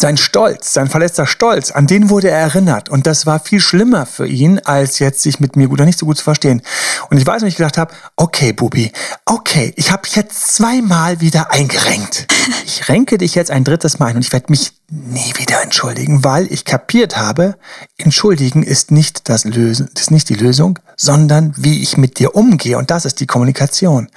sein 0.00 0.16
Stolz, 0.16 0.72
sein 0.72 0.88
verletzter 0.88 1.26
Stolz, 1.26 1.70
an 1.70 1.86
den 1.86 2.10
wurde 2.10 2.30
er 2.30 2.38
erinnert. 2.38 2.88
Und 2.88 3.06
das 3.06 3.26
war 3.26 3.40
viel 3.40 3.60
schlimmer 3.60 4.06
für 4.06 4.26
ihn, 4.26 4.58
als 4.60 4.98
jetzt 4.98 5.22
sich 5.22 5.40
mit 5.40 5.56
mir 5.56 5.68
gut 5.68 5.78
oder 5.78 5.84
nicht 5.84 5.98
so 5.98 6.06
gut 6.06 6.18
zu 6.18 6.24
verstehen. 6.24 6.62
Und 7.10 7.18
ich 7.18 7.26
weiß, 7.26 7.42
wenn 7.42 7.48
ich 7.48 7.56
gedacht 7.56 7.78
habe, 7.78 7.94
okay, 8.16 8.52
Bubi, 8.52 8.92
okay, 9.26 9.72
ich 9.76 9.90
habe 9.90 10.02
jetzt 10.12 10.54
zweimal 10.54 11.20
wieder 11.20 11.52
eingerenkt. 11.52 12.26
Ich 12.64 12.88
renke 12.88 13.18
dich 13.18 13.34
jetzt 13.34 13.50
ein 13.50 13.64
drittes 13.64 13.98
Mal 13.98 14.06
ein 14.06 14.16
und 14.16 14.24
ich 14.24 14.32
werde 14.32 14.46
mich 14.48 14.72
nie 14.88 15.34
wieder 15.36 15.62
entschuldigen, 15.62 16.24
weil 16.24 16.50
ich 16.50 16.64
kapiert 16.64 17.16
habe, 17.16 17.56
entschuldigen 17.96 18.62
ist 18.62 18.90
nicht 18.90 19.28
das 19.28 19.44
Lösen, 19.44 19.90
ist 19.94 20.10
nicht 20.10 20.28
die 20.28 20.34
Lösung, 20.34 20.78
sondern 20.96 21.54
wie 21.56 21.82
ich 21.82 21.96
mit 21.96 22.18
dir 22.18 22.34
umgehe. 22.34 22.78
Und 22.78 22.90
das 22.90 23.04
ist 23.04 23.20
die 23.20 23.26
Kommunikation. 23.26 24.08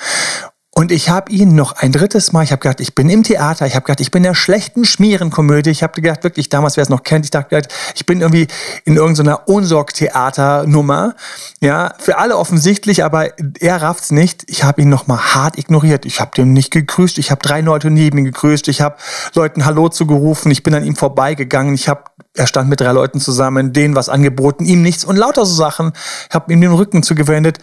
Und 0.75 0.91
ich 0.91 1.09
habe 1.09 1.31
ihn 1.31 1.53
noch 1.53 1.73
ein 1.73 1.91
drittes 1.91 2.31
Mal, 2.33 2.43
ich 2.43 2.51
habe 2.51 2.59
gedacht, 2.59 2.79
ich 2.79 2.95
bin 2.95 3.07
im 3.07 3.21
Theater, 3.21 3.67
ich 3.67 3.75
habe 3.75 3.85
gedacht, 3.85 3.99
ich 3.99 4.09
bin 4.09 4.21
in 4.21 4.29
der 4.29 4.35
schlechten 4.35 4.85
Schmierenkomödie. 4.85 5.69
Ich 5.69 5.83
habe 5.83 6.01
gedacht, 6.01 6.23
wirklich 6.23 6.49
damals, 6.49 6.77
wer 6.77 6.81
es 6.81 6.89
noch 6.89 7.03
kennt, 7.03 7.25
ich 7.25 7.31
dachte, 7.31 7.61
ich 7.93 8.07
bin 8.07 8.21
irgendwie 8.21 8.47
in 8.83 8.95
irgendeiner 8.95 9.47
Unsorg-Theater-Nummer. 9.47 11.13
Ja, 11.61 11.93
für 11.99 12.17
alle 12.17 12.37
offensichtlich, 12.37 13.03
aber 13.03 13.29
er 13.59 13.83
rafft's 13.83 14.11
nicht. 14.11 14.45
Ich 14.47 14.63
habe 14.63 14.81
ihn 14.81 14.89
noch 14.89 15.05
mal 15.05 15.35
hart 15.35 15.59
ignoriert. 15.59 16.07
Ich 16.07 16.19
habe 16.19 16.31
den 16.35 16.53
nicht 16.53 16.71
gegrüßt. 16.71 17.19
Ich 17.19 17.29
habe 17.29 17.41
drei 17.43 17.61
Leute 17.61 17.91
neben 17.91 18.17
ihm 18.17 18.25
gegrüßt. 18.25 18.67
Ich 18.67 18.81
habe 18.81 18.95
Leuten 19.35 19.65
Hallo 19.65 19.89
zugerufen. 19.89 20.51
Ich 20.51 20.63
bin 20.63 20.73
an 20.73 20.83
ihm 20.83 20.95
vorbeigegangen. 20.95 21.75
Ich 21.75 21.87
habe 21.87 22.05
er 22.35 22.47
stand 22.47 22.67
mit 22.67 22.81
drei 22.81 22.91
Leuten 22.91 23.19
zusammen, 23.19 23.73
denen 23.73 23.95
was 23.95 24.09
angeboten, 24.09 24.65
ihm 24.65 24.81
nichts 24.81 25.05
und 25.05 25.17
lauter 25.17 25.45
so 25.45 25.53
Sachen. 25.53 25.93
Ich 26.29 26.33
habe 26.33 26.51
ihm 26.51 26.61
den 26.61 26.71
Rücken 26.71 27.03
zugewendet. 27.03 27.59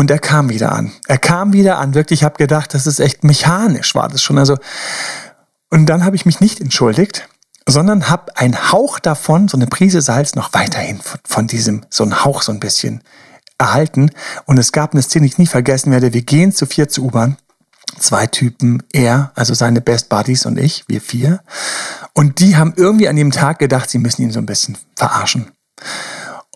Und 0.00 0.10
er 0.10 0.18
kam 0.18 0.48
wieder 0.48 0.72
an. 0.72 0.92
Er 1.08 1.18
kam 1.18 1.52
wieder 1.52 1.76
an. 1.76 1.92
Wirklich, 1.92 2.20
ich 2.20 2.24
habe 2.24 2.38
gedacht, 2.38 2.72
das 2.72 2.86
ist 2.86 3.00
echt 3.00 3.22
mechanisch, 3.22 3.94
war 3.94 4.08
das 4.08 4.22
schon. 4.22 4.38
Also, 4.38 4.56
und 5.68 5.84
dann 5.84 6.06
habe 6.06 6.16
ich 6.16 6.24
mich 6.24 6.40
nicht 6.40 6.58
entschuldigt, 6.58 7.28
sondern 7.66 8.08
habe 8.08 8.34
einen 8.38 8.72
Hauch 8.72 8.98
davon, 8.98 9.46
so 9.46 9.58
eine 9.58 9.66
Prise 9.66 10.00
Salz, 10.00 10.34
noch 10.34 10.54
weiterhin 10.54 11.02
von, 11.26 11.46
diesem, 11.46 11.84
so 11.90 12.04
einen 12.04 12.24
Hauch 12.24 12.40
so 12.40 12.50
ein 12.50 12.60
bisschen 12.60 13.02
erhalten. 13.58 14.10
Und 14.46 14.58
es 14.58 14.72
gab 14.72 14.94
eine 14.94 15.02
Szene, 15.02 15.26
die 15.26 15.32
ich 15.32 15.38
nie 15.38 15.46
vergessen 15.46 15.92
werde. 15.92 16.14
Wir 16.14 16.22
gehen 16.22 16.50
zu 16.52 16.64
vier 16.64 16.88
zur 16.88 17.04
U-Bahn. 17.04 17.36
Zwei 17.98 18.26
Typen, 18.26 18.82
er, 18.94 19.32
also 19.34 19.52
seine 19.52 19.82
Best 19.82 20.08
Buddies 20.08 20.46
und 20.46 20.58
ich, 20.58 20.84
wir 20.88 21.02
vier. 21.02 21.42
Und 22.14 22.40
die 22.40 22.56
haben 22.56 22.72
irgendwie 22.74 23.08
an 23.08 23.16
dem 23.16 23.32
Tag 23.32 23.58
gedacht, 23.58 23.90
sie 23.90 23.98
müssen 23.98 24.22
ihn 24.22 24.32
so 24.32 24.38
ein 24.38 24.46
bisschen 24.46 24.78
verarschen. 24.96 25.50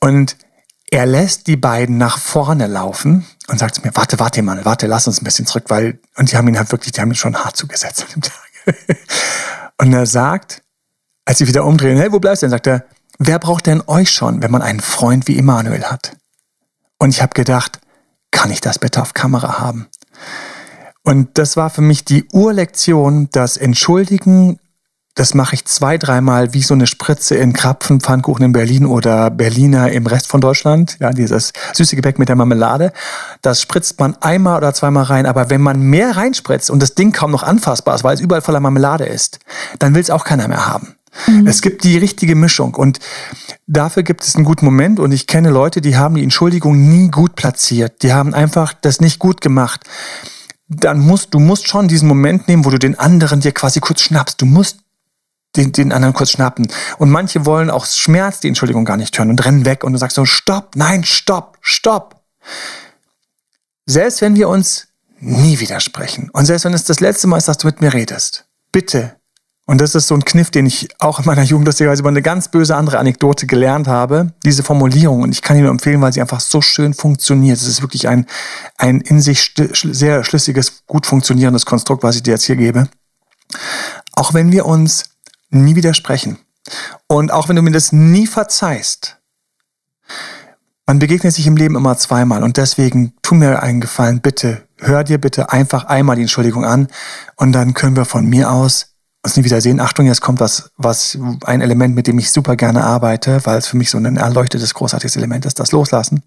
Und 0.00 0.34
Er 0.94 1.06
lässt 1.06 1.48
die 1.48 1.56
beiden 1.56 1.98
nach 1.98 2.18
vorne 2.18 2.68
laufen 2.68 3.26
und 3.48 3.58
sagt 3.58 3.74
zu 3.74 3.80
mir, 3.80 3.90
warte, 3.96 4.20
warte 4.20 4.42
mal, 4.42 4.64
warte, 4.64 4.86
lass 4.86 5.08
uns 5.08 5.20
ein 5.20 5.24
bisschen 5.24 5.44
zurück, 5.44 5.64
weil, 5.66 5.98
und 6.14 6.30
die 6.30 6.36
haben 6.36 6.46
ihn 6.46 6.56
halt 6.56 6.70
wirklich, 6.70 6.92
die 6.92 7.00
haben 7.00 7.10
ihn 7.10 7.16
schon 7.16 7.34
hart 7.34 7.56
zugesetzt 7.56 8.04
an 8.04 8.08
dem 8.14 8.22
Tag. 8.22 8.96
und 9.78 9.92
er 9.92 10.06
sagt, 10.06 10.62
als 11.24 11.38
sie 11.38 11.48
wieder 11.48 11.64
umdrehen, 11.64 11.98
hey, 11.98 12.12
wo 12.12 12.20
bleibst 12.20 12.42
du 12.42 12.46
denn? 12.46 12.52
Sagt 12.52 12.68
er, 12.68 12.84
wer 13.18 13.40
braucht 13.40 13.66
denn 13.66 13.82
euch 13.88 14.12
schon, 14.12 14.40
wenn 14.40 14.52
man 14.52 14.62
einen 14.62 14.78
Freund 14.78 15.26
wie 15.26 15.36
Emanuel 15.36 15.82
hat? 15.82 16.16
Und 16.98 17.10
ich 17.10 17.20
habe 17.20 17.34
gedacht, 17.34 17.80
kann 18.30 18.52
ich 18.52 18.60
das 18.60 18.78
bitte 18.78 19.02
auf 19.02 19.14
Kamera 19.14 19.58
haben? 19.58 19.88
Und 21.02 21.38
das 21.38 21.56
war 21.56 21.70
für 21.70 21.82
mich 21.82 22.04
die 22.04 22.28
Urlektion, 22.32 23.30
dass 23.32 23.56
Entschuldigen 23.56 24.60
das 25.14 25.32
mache 25.32 25.54
ich 25.54 25.64
zwei, 25.64 25.96
dreimal 25.96 26.54
wie 26.54 26.62
so 26.62 26.74
eine 26.74 26.88
Spritze 26.88 27.36
in 27.36 27.52
Krapfen, 27.52 28.00
Pfannkuchen 28.00 28.46
in 28.46 28.52
Berlin 28.52 28.84
oder 28.84 29.30
Berliner 29.30 29.92
im 29.92 30.06
Rest 30.06 30.26
von 30.26 30.40
Deutschland. 30.40 30.96
Ja, 30.98 31.12
dieses 31.12 31.52
süße 31.72 31.94
Gebäck 31.94 32.18
mit 32.18 32.28
der 32.28 32.36
Marmelade. 32.36 32.92
Das 33.40 33.60
spritzt 33.60 34.00
man 34.00 34.16
einmal 34.20 34.56
oder 34.56 34.74
zweimal 34.74 35.04
rein. 35.04 35.26
Aber 35.26 35.50
wenn 35.50 35.60
man 35.60 35.80
mehr 35.80 36.16
reinspritzt 36.16 36.68
und 36.68 36.82
das 36.82 36.96
Ding 36.96 37.12
kaum 37.12 37.30
noch 37.30 37.44
anfassbar 37.44 37.94
ist, 37.94 38.02
weil 38.02 38.14
es 38.14 38.20
überall 38.20 38.42
voller 38.42 38.58
Marmelade 38.58 39.04
ist, 39.04 39.38
dann 39.78 39.94
will 39.94 40.02
es 40.02 40.10
auch 40.10 40.24
keiner 40.24 40.48
mehr 40.48 40.66
haben. 40.66 40.96
Mhm. 41.28 41.46
Es 41.46 41.62
gibt 41.62 41.84
die 41.84 41.96
richtige 41.96 42.34
Mischung 42.34 42.74
und 42.74 42.98
dafür 43.68 44.02
gibt 44.02 44.24
es 44.24 44.34
einen 44.34 44.44
guten 44.44 44.64
Moment 44.64 44.98
und 44.98 45.12
ich 45.12 45.28
kenne 45.28 45.50
Leute, 45.50 45.80
die 45.80 45.96
haben 45.96 46.16
die 46.16 46.24
Entschuldigung 46.24 46.90
nie 46.90 47.08
gut 47.08 47.36
platziert. 47.36 48.02
Die 48.02 48.12
haben 48.12 48.34
einfach 48.34 48.72
das 48.72 49.00
nicht 49.00 49.20
gut 49.20 49.40
gemacht 49.40 49.82
dann 50.68 50.98
musst 50.98 51.34
du 51.34 51.38
musst 51.38 51.68
schon 51.68 51.88
diesen 51.88 52.08
Moment 52.08 52.48
nehmen, 52.48 52.64
wo 52.64 52.70
du 52.70 52.78
den 52.78 52.98
anderen 52.98 53.40
dir 53.40 53.52
quasi 53.52 53.80
kurz 53.80 54.00
schnappst. 54.00 54.40
Du 54.40 54.46
musst 54.46 54.78
den, 55.56 55.72
den 55.72 55.92
anderen 55.92 56.14
kurz 56.14 56.30
schnappen. 56.30 56.68
Und 56.98 57.10
manche 57.10 57.46
wollen 57.46 57.70
auch 57.70 57.86
Schmerz 57.86 58.40
die 58.40 58.48
Entschuldigung 58.48 58.84
gar 58.84 58.96
nicht 58.96 59.16
hören 59.18 59.30
und 59.30 59.44
rennen 59.44 59.64
weg 59.64 59.84
und 59.84 59.92
du 59.92 59.98
sagst 59.98 60.16
so, 60.16 60.24
stopp, 60.24 60.76
nein, 60.76 61.04
stopp, 61.04 61.58
stopp. 61.60 62.20
Selbst 63.86 64.20
wenn 64.20 64.36
wir 64.36 64.48
uns 64.48 64.88
nie 65.20 65.60
widersprechen 65.60 66.30
und 66.32 66.46
selbst 66.46 66.64
wenn 66.64 66.74
es 66.74 66.84
das 66.84 67.00
letzte 67.00 67.26
Mal 67.26 67.38
ist, 67.38 67.48
dass 67.48 67.58
du 67.58 67.66
mit 67.66 67.80
mir 67.80 67.92
redest, 67.92 68.46
bitte. 68.72 69.16
Und 69.66 69.80
das 69.80 69.94
ist 69.94 70.08
so 70.08 70.14
ein 70.14 70.24
Kniff, 70.24 70.50
den 70.50 70.66
ich 70.66 70.88
auch 70.98 71.20
in 71.20 71.24
meiner 71.24 71.42
Jugend 71.42 71.66
lustigerweise 71.66 72.00
über 72.00 72.10
eine 72.10 72.20
ganz 72.20 72.48
böse 72.48 72.76
andere 72.76 72.98
Anekdote 72.98 73.46
gelernt 73.46 73.88
habe. 73.88 74.34
Diese 74.44 74.62
Formulierung. 74.62 75.22
Und 75.22 75.32
ich 75.32 75.40
kann 75.40 75.56
Ihnen 75.56 75.64
nur 75.64 75.72
empfehlen, 75.72 76.02
weil 76.02 76.12
sie 76.12 76.20
einfach 76.20 76.40
so 76.40 76.60
schön 76.60 76.92
funktioniert. 76.92 77.56
Es 77.56 77.66
ist 77.66 77.80
wirklich 77.80 78.06
ein, 78.06 78.26
ein 78.76 79.00
in 79.00 79.22
sich 79.22 79.54
sehr 79.56 80.22
schlüssiges, 80.22 80.84
gut 80.86 81.06
funktionierendes 81.06 81.64
Konstrukt, 81.64 82.02
was 82.02 82.16
ich 82.16 82.22
dir 82.22 82.32
jetzt 82.32 82.44
hier 82.44 82.56
gebe. 82.56 82.88
Auch 84.12 84.34
wenn 84.34 84.52
wir 84.52 84.66
uns 84.66 85.04
nie 85.54 85.76
widersprechen. 85.76 86.38
Und 87.06 87.32
auch 87.32 87.48
wenn 87.48 87.56
du 87.56 87.62
mir 87.62 87.72
das 87.72 87.92
nie 87.92 88.26
verzeihst, 88.26 89.18
man 90.86 90.98
begegnet 90.98 91.32
sich 91.32 91.46
im 91.46 91.56
Leben 91.56 91.76
immer 91.76 91.96
zweimal 91.96 92.42
und 92.42 92.56
deswegen 92.56 93.14
tu 93.22 93.34
mir 93.34 93.62
einen 93.62 93.80
Gefallen, 93.80 94.20
bitte, 94.20 94.66
hör 94.78 95.02
dir 95.02 95.18
bitte 95.18 95.50
einfach 95.50 95.84
einmal 95.84 96.16
die 96.16 96.22
Entschuldigung 96.22 96.64
an 96.64 96.88
und 97.36 97.52
dann 97.52 97.72
können 97.72 97.96
wir 97.96 98.04
von 98.04 98.26
mir 98.26 98.50
aus 98.50 98.94
uns 99.24 99.36
nie 99.36 99.44
wiedersehen. 99.44 99.80
Achtung, 99.80 100.06
jetzt 100.06 100.20
kommt 100.20 100.40
was, 100.40 100.70
was, 100.76 101.18
ein 101.46 101.62
Element, 101.62 101.94
mit 101.94 102.06
dem 102.06 102.18
ich 102.18 102.30
super 102.30 102.56
gerne 102.56 102.84
arbeite, 102.84 103.40
weil 103.44 103.56
es 103.58 103.66
für 103.66 103.78
mich 103.78 103.88
so 103.88 103.96
ein 103.96 104.16
erleuchtetes, 104.16 104.74
großartiges 104.74 105.16
Element 105.16 105.46
ist, 105.46 105.58
das 105.58 105.72
Loslassen. 105.72 106.22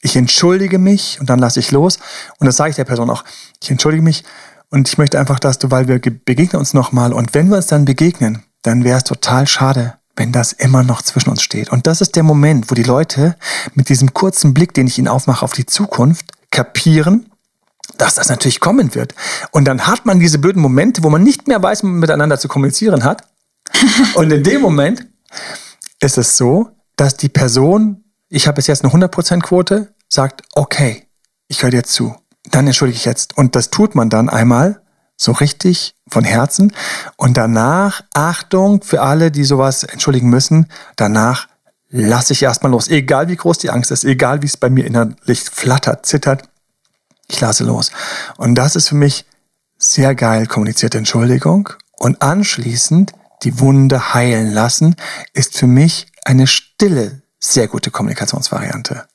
Ich 0.00 0.16
entschuldige 0.16 0.78
mich 0.78 1.18
und 1.20 1.28
dann 1.28 1.38
lasse 1.38 1.60
ich 1.60 1.70
los 1.70 1.98
und 2.38 2.46
das 2.46 2.56
sage 2.56 2.70
ich 2.70 2.76
der 2.76 2.84
Person 2.84 3.10
auch. 3.10 3.24
Ich 3.60 3.70
entschuldige 3.70 4.02
mich 4.02 4.24
und 4.70 4.88
ich 4.88 4.98
möchte 4.98 5.18
einfach, 5.18 5.38
dass 5.38 5.58
du, 5.58 5.70
weil 5.70 5.88
wir 5.88 5.98
begegnen 5.98 6.58
uns 6.58 6.74
nochmal 6.74 7.12
und 7.12 7.34
wenn 7.34 7.48
wir 7.48 7.56
uns 7.56 7.66
dann 7.66 7.84
begegnen, 7.84 8.42
dann 8.62 8.84
wäre 8.84 8.98
es 8.98 9.04
total 9.04 9.46
schade, 9.46 9.94
wenn 10.16 10.32
das 10.32 10.52
immer 10.52 10.82
noch 10.82 11.00
zwischen 11.02 11.30
uns 11.30 11.42
steht. 11.42 11.70
Und 11.70 11.86
das 11.86 12.00
ist 12.00 12.16
der 12.16 12.22
Moment, 12.22 12.70
wo 12.70 12.74
die 12.74 12.82
Leute 12.82 13.36
mit 13.74 13.88
diesem 13.88 14.12
kurzen 14.12 14.52
Blick, 14.52 14.74
den 14.74 14.86
ich 14.86 14.98
ihnen 14.98 15.08
aufmache 15.08 15.44
auf 15.44 15.52
die 15.52 15.64
Zukunft, 15.64 16.32
kapieren, 16.50 17.30
dass 17.96 18.16
das 18.16 18.28
natürlich 18.28 18.60
kommen 18.60 18.94
wird. 18.94 19.14
Und 19.52 19.64
dann 19.64 19.86
hat 19.86 20.04
man 20.04 20.20
diese 20.20 20.38
blöden 20.38 20.60
Momente, 20.60 21.02
wo 21.02 21.08
man 21.08 21.22
nicht 21.22 21.48
mehr 21.48 21.62
weiß, 21.62 21.82
wie 21.82 21.86
man 21.86 22.00
miteinander 22.00 22.38
zu 22.38 22.48
kommunizieren 22.48 23.04
hat. 23.04 23.22
Und 24.14 24.30
in 24.30 24.42
dem 24.42 24.60
Moment 24.60 25.06
ist 26.00 26.18
es 26.18 26.36
so, 26.36 26.70
dass 26.96 27.16
die 27.16 27.28
Person, 27.28 28.04
ich 28.28 28.46
habe 28.46 28.56
bis 28.56 28.66
jetzt 28.66 28.84
eine 28.84 28.92
100% 28.92 29.40
Quote, 29.40 29.94
sagt, 30.08 30.42
okay, 30.54 31.06
ich 31.48 31.62
höre 31.62 31.70
dir 31.70 31.84
zu 31.84 32.14
dann 32.50 32.66
entschuldige 32.66 32.96
ich 32.96 33.04
jetzt. 33.04 33.36
Und 33.36 33.54
das 33.56 33.70
tut 33.70 33.94
man 33.94 34.10
dann 34.10 34.28
einmal 34.28 34.80
so 35.16 35.32
richtig 35.32 35.94
von 36.08 36.24
Herzen. 36.24 36.72
Und 37.16 37.36
danach, 37.36 38.02
Achtung 38.14 38.82
für 38.82 39.02
alle, 39.02 39.30
die 39.30 39.44
sowas 39.44 39.82
entschuldigen 39.82 40.30
müssen, 40.30 40.68
danach 40.96 41.48
lasse 41.90 42.32
ich 42.32 42.42
erstmal 42.42 42.72
los. 42.72 42.88
Egal 42.88 43.28
wie 43.28 43.36
groß 43.36 43.58
die 43.58 43.70
Angst 43.70 43.90
ist, 43.90 44.04
egal 44.04 44.42
wie 44.42 44.46
es 44.46 44.56
bei 44.56 44.70
mir 44.70 44.86
innerlich 44.86 45.42
flattert, 45.42 46.06
zittert, 46.06 46.48
ich 47.26 47.40
lasse 47.40 47.64
los. 47.64 47.90
Und 48.36 48.54
das 48.54 48.76
ist 48.76 48.88
für 48.88 48.94
mich 48.94 49.26
sehr 49.76 50.14
geil 50.14 50.46
kommunizierte 50.46 50.98
Entschuldigung. 50.98 51.70
Und 51.98 52.22
anschließend 52.22 53.12
die 53.42 53.60
Wunde 53.60 54.14
heilen 54.14 54.52
lassen, 54.52 54.96
ist 55.32 55.56
für 55.56 55.66
mich 55.66 56.06
eine 56.24 56.46
stille, 56.46 57.22
sehr 57.38 57.68
gute 57.68 57.90
Kommunikationsvariante. 57.90 59.06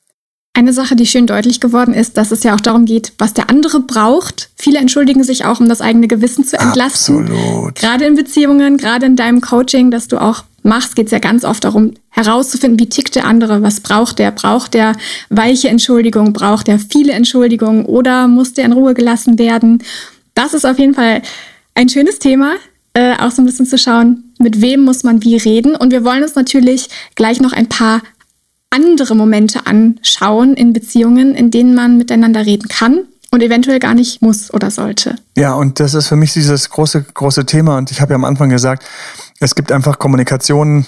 Eine 0.55 0.71
Sache, 0.71 0.95
die 0.95 1.07
schön 1.07 1.25
deutlich 1.25 1.59
geworden 1.59 1.95
ist, 1.95 2.15
dass 2.15 2.29
es 2.29 2.43
ja 2.43 2.53
auch 2.53 2.61
darum 2.61 2.85
geht, 2.85 3.13
was 3.17 3.33
der 3.33 3.49
andere 3.49 3.79
braucht. 3.79 4.49
Viele 4.55 4.77
entschuldigen 4.77 5.23
sich 5.23 5.45
auch, 5.45 5.59
um 5.59 5.67
das 5.67 5.81
eigene 5.81 6.07
Gewissen 6.07 6.45
zu 6.45 6.59
entlasten. 6.59 7.23
Absolut. 7.23 7.75
Gerade 7.75 8.05
in 8.05 8.13
Beziehungen, 8.13 8.77
gerade 8.77 9.07
in 9.07 9.15
deinem 9.15 9.41
Coaching, 9.41 9.89
das 9.89 10.07
du 10.07 10.21
auch 10.21 10.43
machst, 10.61 10.95
geht 10.95 11.07
es 11.07 11.11
ja 11.11 11.17
ganz 11.17 11.43
oft 11.43 11.63
darum, 11.63 11.95
herauszufinden, 12.09 12.79
wie 12.79 12.87
tickt 12.87 13.15
der 13.15 13.25
andere, 13.25 13.63
was 13.63 13.79
braucht 13.79 14.19
der? 14.19 14.29
Braucht 14.29 14.75
der 14.75 14.95
weiche 15.29 15.69
Entschuldigung? 15.69 16.33
Braucht 16.33 16.67
der 16.67 16.77
viele 16.77 17.13
Entschuldigungen? 17.13 17.85
Oder 17.85 18.27
muss 18.27 18.53
der 18.53 18.65
in 18.65 18.73
Ruhe 18.73 18.93
gelassen 18.93 19.39
werden? 19.39 19.81
Das 20.35 20.53
ist 20.53 20.65
auf 20.65 20.77
jeden 20.77 20.93
Fall 20.93 21.23
ein 21.73 21.89
schönes 21.89 22.19
Thema, 22.19 22.53
äh, 22.93 23.15
auch 23.17 23.31
so 23.31 23.41
ein 23.41 23.47
bisschen 23.47 23.65
zu 23.65 23.79
schauen, 23.79 24.31
mit 24.37 24.61
wem 24.61 24.81
muss 24.81 25.03
man 25.03 25.23
wie 25.23 25.35
reden. 25.35 25.75
Und 25.75 25.91
wir 25.91 26.03
wollen 26.03 26.21
uns 26.21 26.35
natürlich 26.35 26.89
gleich 27.15 27.41
noch 27.41 27.53
ein 27.53 27.67
paar 27.67 28.03
andere 28.73 29.15
Momente 29.15 29.65
anschauen 29.65 30.55
in 30.55 30.73
Beziehungen, 30.73 31.35
in 31.35 31.51
denen 31.51 31.75
man 31.75 31.97
miteinander 31.97 32.45
reden 32.45 32.67
kann 32.67 33.05
und 33.31 33.41
eventuell 33.41 33.79
gar 33.79 33.93
nicht 33.93 34.21
muss 34.21 34.53
oder 34.53 34.71
sollte. 34.71 35.15
Ja, 35.37 35.53
und 35.53 35.79
das 35.79 35.93
ist 35.93 36.07
für 36.07 36.15
mich 36.15 36.33
dieses 36.33 36.69
große, 36.69 37.03
große 37.13 37.45
Thema. 37.45 37.77
Und 37.77 37.91
ich 37.91 38.01
habe 38.01 38.11
ja 38.11 38.15
am 38.15 38.25
Anfang 38.25 38.49
gesagt, 38.49 38.83
es 39.39 39.55
gibt 39.55 39.71
einfach 39.71 39.99
Kommunikationen, 39.99 40.87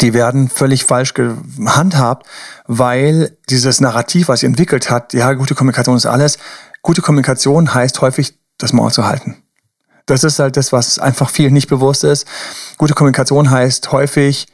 die 0.00 0.14
werden 0.14 0.48
völlig 0.48 0.84
falsch 0.84 1.14
gehandhabt, 1.14 2.26
weil 2.66 3.36
dieses 3.48 3.80
Narrativ, 3.80 4.28
was 4.28 4.40
sie 4.40 4.46
entwickelt 4.46 4.90
hat, 4.90 5.12
ja, 5.12 5.32
gute 5.32 5.54
Kommunikation 5.54 5.96
ist 5.96 6.06
alles. 6.06 6.38
Gute 6.82 7.02
Kommunikation 7.02 7.74
heißt 7.74 8.00
häufig, 8.00 8.34
das 8.58 8.72
Maul 8.72 8.92
zu 8.92 9.06
halten. 9.06 9.36
Das 10.06 10.24
ist 10.24 10.38
halt 10.38 10.56
das, 10.56 10.72
was 10.72 10.98
einfach 10.98 11.30
vielen 11.30 11.52
nicht 11.52 11.68
bewusst 11.68 12.04
ist. 12.04 12.26
Gute 12.78 12.94
Kommunikation 12.94 13.50
heißt 13.50 13.92
häufig, 13.92 14.46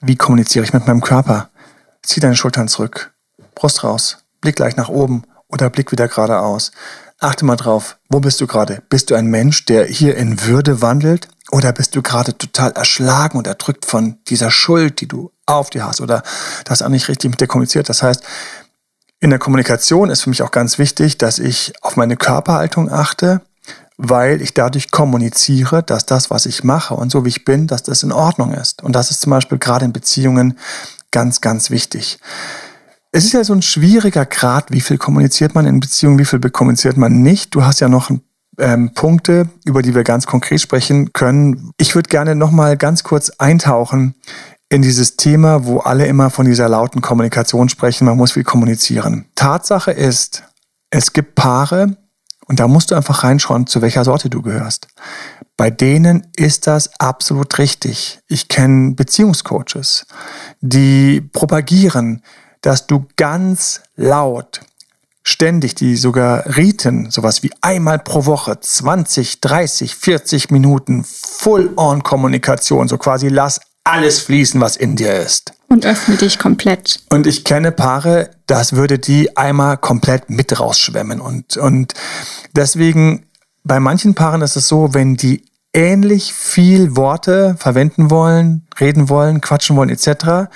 wie 0.00 0.16
kommuniziere 0.16 0.64
ich 0.64 0.72
mit 0.72 0.86
meinem 0.86 1.00
Körper? 1.00 1.50
Zieh 2.04 2.20
deine 2.20 2.36
Schultern 2.36 2.68
zurück. 2.68 3.12
Brust 3.54 3.82
raus. 3.82 4.18
Blick 4.40 4.56
gleich 4.56 4.76
nach 4.76 4.88
oben 4.88 5.24
oder 5.48 5.70
Blick 5.70 5.90
wieder 5.90 6.08
geradeaus. 6.08 6.70
Achte 7.18 7.44
mal 7.44 7.56
drauf, 7.56 7.96
wo 8.08 8.20
bist 8.20 8.40
du 8.40 8.46
gerade? 8.46 8.82
Bist 8.90 9.10
du 9.10 9.14
ein 9.14 9.26
Mensch, 9.26 9.64
der 9.64 9.86
hier 9.86 10.16
in 10.16 10.42
Würde 10.42 10.82
wandelt? 10.82 11.28
Oder 11.50 11.72
bist 11.72 11.96
du 11.96 12.02
gerade 12.02 12.36
total 12.36 12.72
erschlagen 12.72 13.38
und 13.38 13.46
erdrückt 13.46 13.86
von 13.86 14.18
dieser 14.28 14.50
Schuld, 14.50 15.00
die 15.00 15.08
du 15.08 15.30
auf 15.46 15.70
dir 15.70 15.86
hast? 15.86 16.00
Oder 16.00 16.22
das 16.64 16.82
auch 16.82 16.88
nicht 16.88 17.08
richtig 17.08 17.30
mit 17.30 17.40
dir 17.40 17.46
kommuniziert? 17.46 17.88
Das 17.88 18.02
heißt, 18.02 18.22
in 19.20 19.30
der 19.30 19.38
Kommunikation 19.38 20.10
ist 20.10 20.22
für 20.22 20.30
mich 20.30 20.42
auch 20.42 20.50
ganz 20.50 20.78
wichtig, 20.78 21.16
dass 21.16 21.38
ich 21.38 21.72
auf 21.80 21.96
meine 21.96 22.16
Körperhaltung 22.16 22.90
achte, 22.90 23.40
weil 23.96 24.42
ich 24.42 24.52
dadurch 24.52 24.90
kommuniziere, 24.90 25.82
dass 25.82 26.04
das, 26.04 26.30
was 26.30 26.46
ich 26.46 26.64
mache 26.64 26.94
und 26.94 27.10
so 27.10 27.24
wie 27.24 27.28
ich 27.28 27.44
bin, 27.44 27.66
dass 27.66 27.84
das 27.84 28.02
in 28.02 28.12
Ordnung 28.12 28.52
ist. 28.52 28.82
Und 28.82 28.92
das 28.92 29.10
ist 29.10 29.20
zum 29.20 29.30
Beispiel 29.30 29.58
gerade 29.58 29.84
in 29.84 29.92
Beziehungen 29.92 30.58
Ganz, 31.14 31.40
ganz 31.40 31.70
wichtig. 31.70 32.18
Es 33.12 33.24
ist 33.24 33.34
ja 33.34 33.44
so 33.44 33.52
ein 33.52 33.62
schwieriger 33.62 34.26
Grad, 34.26 34.72
wie 34.72 34.80
viel 34.80 34.98
kommuniziert 34.98 35.54
man 35.54 35.64
in 35.64 35.78
Beziehungen, 35.78 36.18
wie 36.18 36.24
viel 36.24 36.40
kommuniziert 36.40 36.96
man 36.96 37.22
nicht. 37.22 37.54
Du 37.54 37.64
hast 37.64 37.78
ja 37.78 37.88
noch 37.88 38.10
ähm, 38.58 38.94
Punkte, 38.94 39.48
über 39.64 39.80
die 39.80 39.94
wir 39.94 40.02
ganz 40.02 40.26
konkret 40.26 40.60
sprechen 40.60 41.12
können. 41.12 41.70
Ich 41.76 41.94
würde 41.94 42.08
gerne 42.08 42.34
noch 42.34 42.50
mal 42.50 42.76
ganz 42.76 43.04
kurz 43.04 43.30
eintauchen 43.30 44.16
in 44.68 44.82
dieses 44.82 45.14
Thema, 45.14 45.64
wo 45.66 45.78
alle 45.78 46.06
immer 46.06 46.30
von 46.30 46.46
dieser 46.46 46.68
lauten 46.68 47.00
Kommunikation 47.00 47.68
sprechen. 47.68 48.06
Man 48.06 48.16
muss 48.16 48.32
viel 48.32 48.42
kommunizieren. 48.42 49.26
Tatsache 49.36 49.92
ist, 49.92 50.42
es 50.90 51.12
gibt 51.12 51.36
Paare, 51.36 51.96
und 52.46 52.60
da 52.60 52.68
musst 52.68 52.90
du 52.90 52.94
einfach 52.94 53.24
reinschauen, 53.24 53.66
zu 53.66 53.82
welcher 53.82 54.04
Sorte 54.04 54.28
du 54.30 54.42
gehörst. 54.42 54.88
Bei 55.56 55.70
denen 55.70 56.26
ist 56.36 56.66
das 56.66 56.90
absolut 56.98 57.58
richtig. 57.58 58.20
Ich 58.28 58.48
kenne 58.48 58.94
Beziehungscoaches, 58.94 60.06
die 60.60 61.20
propagieren, 61.20 62.22
dass 62.60 62.86
du 62.86 63.06
ganz 63.16 63.82
laut 63.96 64.60
ständig 65.24 65.74
die 65.74 65.96
sogar 65.96 66.56
Riten, 66.56 67.10
sowas 67.10 67.42
wie 67.42 67.50
einmal 67.62 67.98
pro 67.98 68.26
Woche, 68.26 68.60
20, 68.60 69.40
30, 69.40 69.94
40 69.94 70.50
Minuten 70.50 71.04
Full-on-Kommunikation, 71.04 72.88
so 72.88 72.98
quasi 72.98 73.28
lass 73.28 73.60
alles 73.84 74.20
fließen, 74.20 74.60
was 74.60 74.76
in 74.76 74.96
dir 74.96 75.14
ist. 75.14 75.54
Und 75.68 75.86
öffne 75.86 76.16
dich 76.16 76.38
komplett. 76.38 77.00
Und 77.10 77.26
ich 77.26 77.44
kenne 77.44 77.72
Paare, 77.72 78.30
das 78.46 78.74
würde 78.74 78.98
die 78.98 79.36
einmal 79.36 79.76
komplett 79.76 80.30
mit 80.30 80.58
rausschwemmen. 80.58 81.20
Und, 81.20 81.56
und 81.56 81.94
deswegen, 82.54 83.26
bei 83.64 83.80
manchen 83.80 84.14
Paaren 84.14 84.42
ist 84.42 84.56
es 84.56 84.68
so, 84.68 84.94
wenn 84.94 85.16
die 85.16 85.44
ähnlich 85.72 86.32
viel 86.32 86.96
Worte 86.96 87.56
verwenden 87.58 88.10
wollen, 88.10 88.66
reden 88.78 89.08
wollen, 89.08 89.40
quatschen 89.40 89.76
wollen, 89.76 89.90
etc., 89.90 90.48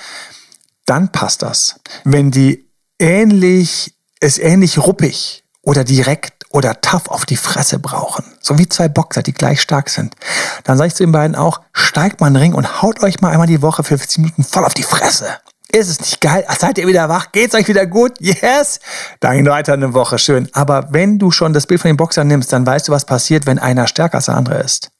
dann 0.86 1.12
passt 1.12 1.42
das. 1.42 1.80
Wenn 2.04 2.30
die 2.30 2.70
ähnlich, 2.98 3.94
es 4.20 4.38
ähnlich 4.38 4.78
ruppig 4.78 5.44
oder 5.62 5.84
direkt 5.84 6.37
oder 6.50 6.80
tough 6.80 7.08
auf 7.08 7.26
die 7.26 7.36
Fresse 7.36 7.78
brauchen, 7.78 8.24
so 8.40 8.58
wie 8.58 8.68
zwei 8.68 8.88
Boxer, 8.88 9.22
die 9.22 9.32
gleich 9.32 9.60
stark 9.60 9.88
sind, 9.90 10.14
dann 10.64 10.78
sage 10.78 10.88
ich 10.88 10.94
zu 10.94 11.02
den 11.02 11.12
beiden 11.12 11.36
auch, 11.36 11.60
steigt 11.72 12.20
mal 12.20 12.28
in 12.28 12.34
den 12.34 12.42
Ring 12.42 12.54
und 12.54 12.82
haut 12.82 13.02
euch 13.02 13.20
mal 13.20 13.30
einmal 13.30 13.46
die 13.46 13.62
Woche 13.62 13.82
für 13.82 13.98
15 13.98 14.22
Minuten 14.22 14.44
voll 14.44 14.64
auf 14.64 14.74
die 14.74 14.82
Fresse. 14.82 15.26
Ist 15.70 15.88
es 15.88 16.00
nicht 16.00 16.20
geil? 16.22 16.46
Seid 16.58 16.78
ihr 16.78 16.86
wieder 16.86 17.10
wach? 17.10 17.30
Geht's 17.30 17.54
euch 17.54 17.68
wieder 17.68 17.84
gut? 17.84 18.12
Yes! 18.20 18.80
Dann 19.20 19.44
weiter 19.44 19.74
eine 19.74 19.92
Woche, 19.92 20.18
schön. 20.18 20.48
Aber 20.54 20.88
wenn 20.92 21.18
du 21.18 21.30
schon 21.30 21.52
das 21.52 21.66
Bild 21.66 21.82
von 21.82 21.90
den 21.90 21.98
Boxern 21.98 22.26
nimmst, 22.26 22.52
dann 22.54 22.66
weißt 22.66 22.88
du, 22.88 22.92
was 22.92 23.04
passiert, 23.04 23.44
wenn 23.44 23.58
einer 23.58 23.86
stärker 23.86 24.16
als 24.16 24.26
der 24.26 24.36
andere 24.36 24.60
ist. 24.62 24.90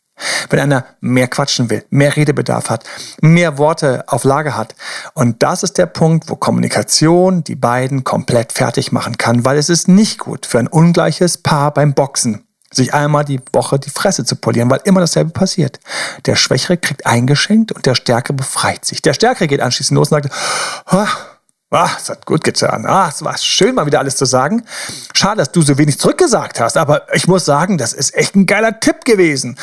Wenn 0.50 0.60
einer 0.60 0.84
mehr 1.00 1.28
quatschen 1.28 1.70
will, 1.70 1.84
mehr 1.90 2.16
Redebedarf 2.16 2.70
hat, 2.70 2.84
mehr 3.20 3.58
Worte 3.58 4.04
auf 4.06 4.24
Lage 4.24 4.56
hat. 4.56 4.74
Und 5.14 5.42
das 5.42 5.62
ist 5.62 5.78
der 5.78 5.86
Punkt, 5.86 6.28
wo 6.28 6.36
Kommunikation 6.36 7.44
die 7.44 7.56
beiden 7.56 8.04
komplett 8.04 8.52
fertig 8.52 8.92
machen 8.92 9.18
kann, 9.18 9.44
weil 9.44 9.58
es 9.58 9.68
ist 9.68 9.88
nicht 9.88 10.18
gut 10.18 10.46
für 10.46 10.58
ein 10.58 10.68
ungleiches 10.68 11.38
Paar 11.38 11.72
beim 11.72 11.94
Boxen, 11.94 12.44
sich 12.72 12.94
einmal 12.94 13.24
die 13.24 13.40
Woche 13.52 13.78
die 13.78 13.90
Fresse 13.90 14.24
zu 14.24 14.36
polieren, 14.36 14.70
weil 14.70 14.80
immer 14.84 15.00
dasselbe 15.00 15.30
passiert. 15.30 15.80
Der 16.26 16.36
Schwächere 16.36 16.76
kriegt 16.76 17.06
eingeschenkt 17.06 17.72
und 17.72 17.86
der 17.86 17.94
Stärkere 17.94 18.34
befreit 18.34 18.84
sich. 18.84 19.02
Der 19.02 19.14
Stärkere 19.14 19.48
geht 19.48 19.60
anschließend 19.60 19.96
los 19.96 20.12
und 20.12 20.22
sagt, 20.22 20.34
Ah, 21.70 21.90
es 21.98 22.08
hat 22.08 22.24
gut 22.24 22.44
getan. 22.44 22.86
Ah, 22.86 23.10
es 23.10 23.22
war 23.22 23.36
schön, 23.36 23.74
mal 23.74 23.84
wieder 23.84 23.98
alles 23.98 24.16
zu 24.16 24.24
sagen. 24.24 24.64
Schade, 25.14 25.38
dass 25.38 25.52
du 25.52 25.60
so 25.60 25.76
wenig 25.76 25.98
zurückgesagt 25.98 26.60
hast, 26.60 26.78
aber 26.78 27.02
ich 27.14 27.28
muss 27.28 27.44
sagen, 27.44 27.76
das 27.76 27.92
ist 27.92 28.14
echt 28.14 28.34
ein 28.36 28.46
geiler 28.46 28.80
Tipp 28.80 29.04
gewesen. 29.04 29.58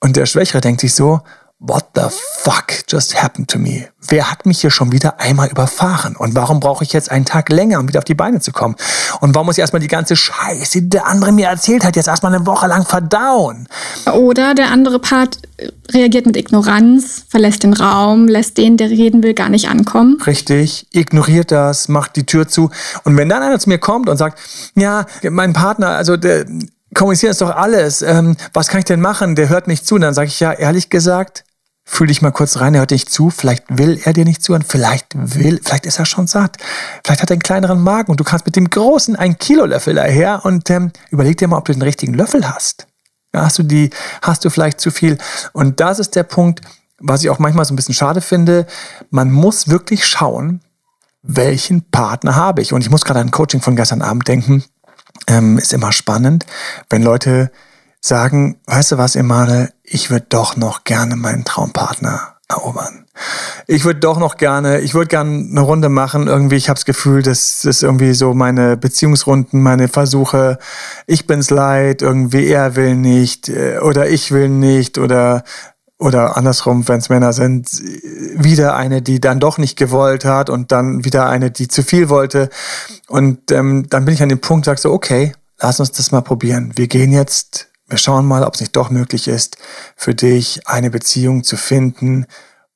Und 0.00 0.16
der 0.16 0.26
Schwächere 0.26 0.60
denkt 0.60 0.80
sich 0.80 0.94
so, 0.94 1.20
What 1.58 1.92
the 1.94 2.02
fuck 2.42 2.84
just 2.86 3.22
happened 3.22 3.48
to 3.48 3.58
me? 3.58 3.88
Wer 4.08 4.30
hat 4.30 4.44
mich 4.44 4.60
hier 4.60 4.70
schon 4.70 4.92
wieder 4.92 5.20
einmal 5.20 5.48
überfahren? 5.48 6.14
Und 6.14 6.34
warum 6.34 6.60
brauche 6.60 6.84
ich 6.84 6.92
jetzt 6.92 7.10
einen 7.10 7.24
Tag 7.24 7.48
länger, 7.48 7.80
um 7.80 7.88
wieder 7.88 7.98
auf 7.98 8.04
die 8.04 8.14
Beine 8.14 8.40
zu 8.40 8.52
kommen? 8.52 8.76
Und 9.22 9.34
warum 9.34 9.46
muss 9.46 9.56
ich 9.56 9.62
erstmal 9.62 9.80
die 9.80 9.88
ganze 9.88 10.16
Scheiße, 10.16 10.82
die 10.82 10.90
der 10.90 11.06
andere 11.06 11.32
mir 11.32 11.46
erzählt 11.46 11.82
hat, 11.82 11.96
jetzt 11.96 12.08
erstmal 12.08 12.34
eine 12.34 12.46
Woche 12.46 12.66
lang 12.66 12.84
verdauen? 12.84 13.68
Oder 14.12 14.54
der 14.54 14.70
andere 14.70 14.98
Part 14.98 15.38
reagiert 15.92 16.26
mit 16.26 16.36
Ignoranz, 16.36 17.24
verlässt 17.26 17.62
den 17.62 17.72
Raum, 17.72 18.28
lässt 18.28 18.58
den, 18.58 18.76
der 18.76 18.90
reden 18.90 19.22
will, 19.22 19.32
gar 19.32 19.48
nicht 19.48 19.70
ankommen. 19.70 20.20
Richtig, 20.26 20.86
ignoriert 20.92 21.52
das, 21.52 21.88
macht 21.88 22.16
die 22.16 22.26
Tür 22.26 22.46
zu. 22.46 22.68
Und 23.04 23.16
wenn 23.16 23.30
dann 23.30 23.42
einer 23.42 23.58
zu 23.58 23.70
mir 23.70 23.78
kommt 23.78 24.10
und 24.10 24.18
sagt, 24.18 24.38
ja, 24.74 25.06
mein 25.22 25.54
Partner, 25.54 25.88
also 25.88 26.18
der, 26.18 26.44
kommunizieren 26.94 27.32
ist 27.32 27.40
doch 27.40 27.54
alles. 27.54 28.02
Ähm, 28.02 28.36
was 28.52 28.68
kann 28.68 28.78
ich 28.78 28.84
denn 28.84 29.00
machen? 29.00 29.34
Der 29.34 29.48
hört 29.48 29.66
nicht 29.66 29.86
zu. 29.86 29.96
Und 29.96 30.02
dann 30.02 30.14
sage 30.14 30.28
ich 30.28 30.40
ja, 30.40 30.52
ehrlich 30.52 30.90
gesagt, 30.90 31.44
fühl 31.84 32.08
dich 32.08 32.20
mal 32.20 32.32
kurz 32.32 32.58
rein, 32.58 32.74
er 32.74 32.80
hört 32.80 32.90
nicht 32.90 33.10
zu. 33.10 33.30
Vielleicht 33.30 33.64
will 33.68 34.00
er 34.04 34.12
dir 34.12 34.24
nicht 34.24 34.42
zuhören. 34.42 34.64
Vielleicht 34.66 35.06
will, 35.14 35.60
vielleicht 35.62 35.86
ist 35.86 35.98
er 35.98 36.04
schon 36.04 36.26
satt. 36.26 36.56
Vielleicht 37.04 37.22
hat 37.22 37.30
er 37.30 37.34
einen 37.34 37.42
kleineren 37.42 37.80
Magen 37.80 38.10
und 38.10 38.20
du 38.20 38.24
kannst 38.24 38.44
mit 38.44 38.56
dem 38.56 38.68
großen 38.68 39.16
ein 39.16 39.38
Kilo 39.38 39.64
Löffel 39.64 39.94
daher 39.94 40.44
und 40.44 40.68
ähm, 40.70 40.92
überleg 41.10 41.38
dir 41.38 41.48
mal, 41.48 41.58
ob 41.58 41.64
du 41.64 41.72
den 41.72 41.82
richtigen 41.82 42.14
Löffel 42.14 42.48
hast. 42.48 42.86
Hast 43.32 43.58
du 43.58 43.62
die, 43.62 43.90
hast 44.22 44.44
du 44.44 44.50
vielleicht 44.50 44.80
zu 44.80 44.90
viel? 44.90 45.18
Und 45.52 45.80
das 45.80 45.98
ist 45.98 46.16
der 46.16 46.22
Punkt, 46.22 46.62
was 46.98 47.22
ich 47.22 47.30
auch 47.30 47.38
manchmal 47.38 47.64
so 47.64 47.74
ein 47.74 47.76
bisschen 47.76 47.94
schade 47.94 48.20
finde. 48.20 48.66
Man 49.10 49.30
muss 49.30 49.68
wirklich 49.68 50.06
schauen, 50.06 50.62
welchen 51.22 51.82
Partner 51.90 52.36
habe 52.36 52.62
ich? 52.62 52.72
Und 52.72 52.80
ich 52.82 52.90
muss 52.90 53.04
gerade 53.04 53.20
an 53.20 53.30
Coaching 53.30 53.60
von 53.60 53.76
gestern 53.76 54.00
Abend 54.00 54.26
denken 54.28 54.64
ähm, 55.26 55.58
ist 55.58 55.72
immer 55.72 55.92
spannend, 55.92 56.46
wenn 56.90 57.02
Leute 57.02 57.50
sagen, 58.00 58.60
weißt 58.66 58.92
du 58.92 58.98
was, 58.98 59.16
Emanuel, 59.16 59.72
ich 59.82 60.10
würde 60.10 60.26
doch 60.28 60.56
noch 60.56 60.84
gerne 60.84 61.16
meinen 61.16 61.44
Traumpartner 61.44 62.36
erobern. 62.48 63.06
Ich 63.66 63.84
würde 63.84 64.00
doch 64.00 64.18
noch 64.18 64.36
gerne, 64.36 64.80
ich 64.80 64.94
würde 64.94 65.08
gerne 65.08 65.48
eine 65.50 65.60
Runde 65.60 65.88
machen. 65.88 66.28
Irgendwie, 66.28 66.56
ich 66.56 66.68
habe 66.68 66.76
das 66.76 66.84
Gefühl, 66.84 67.22
das 67.22 67.64
ist 67.64 67.82
irgendwie 67.82 68.12
so 68.12 68.34
meine 68.34 68.76
Beziehungsrunden, 68.76 69.62
meine 69.62 69.88
Versuche. 69.88 70.58
Ich 71.06 71.26
bin's 71.26 71.50
leid, 71.50 72.02
irgendwie 72.02 72.46
er 72.46 72.76
will 72.76 72.94
nicht 72.94 73.48
äh, 73.48 73.78
oder 73.78 74.08
ich 74.08 74.30
will 74.32 74.48
nicht 74.48 74.98
oder 74.98 75.42
oder 75.98 76.36
andersrum, 76.36 76.86
wenn 76.88 76.98
es 76.98 77.08
Männer 77.08 77.32
sind, 77.32 77.70
wieder 77.72 78.76
eine, 78.76 79.00
die 79.00 79.20
dann 79.20 79.40
doch 79.40 79.56
nicht 79.56 79.78
gewollt 79.78 80.24
hat 80.24 80.50
und 80.50 80.70
dann 80.70 81.04
wieder 81.04 81.28
eine, 81.28 81.50
die 81.50 81.68
zu 81.68 81.82
viel 81.82 82.08
wollte. 82.08 82.50
Und 83.08 83.50
ähm, 83.50 83.86
dann 83.88 84.04
bin 84.04 84.14
ich 84.14 84.22
an 84.22 84.28
dem 84.28 84.40
Punkt, 84.40 84.66
sag 84.66 84.78
so, 84.78 84.92
okay, 84.92 85.32
lass 85.58 85.80
uns 85.80 85.92
das 85.92 86.12
mal 86.12 86.20
probieren. 86.20 86.72
Wir 86.76 86.86
gehen 86.86 87.12
jetzt, 87.12 87.68
wir 87.88 87.98
schauen 87.98 88.26
mal, 88.26 88.44
ob 88.44 88.54
es 88.54 88.60
nicht 88.60 88.76
doch 88.76 88.90
möglich 88.90 89.26
ist, 89.26 89.56
für 89.96 90.14
dich 90.14 90.66
eine 90.66 90.90
Beziehung 90.90 91.44
zu 91.44 91.56
finden, 91.56 92.26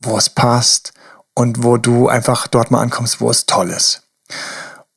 wo 0.01 0.17
es 0.17 0.31
passt 0.31 0.95
und 1.35 1.63
wo 1.63 1.77
du 1.77 2.09
einfach 2.09 2.47
dort 2.47 2.71
mal 2.71 2.81
ankommst, 2.81 3.21
wo 3.21 3.31
es 3.31 3.45
toll 3.45 3.71
ist. 3.71 4.03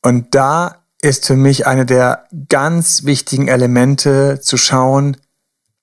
Und 0.02 0.34
da 0.34 0.84
ist 1.02 1.26
für 1.26 1.36
mich 1.36 1.66
eine 1.66 1.84
der 1.84 2.24
ganz 2.48 3.04
wichtigen 3.04 3.48
Elemente 3.48 4.40
zu 4.40 4.56
schauen, 4.56 5.18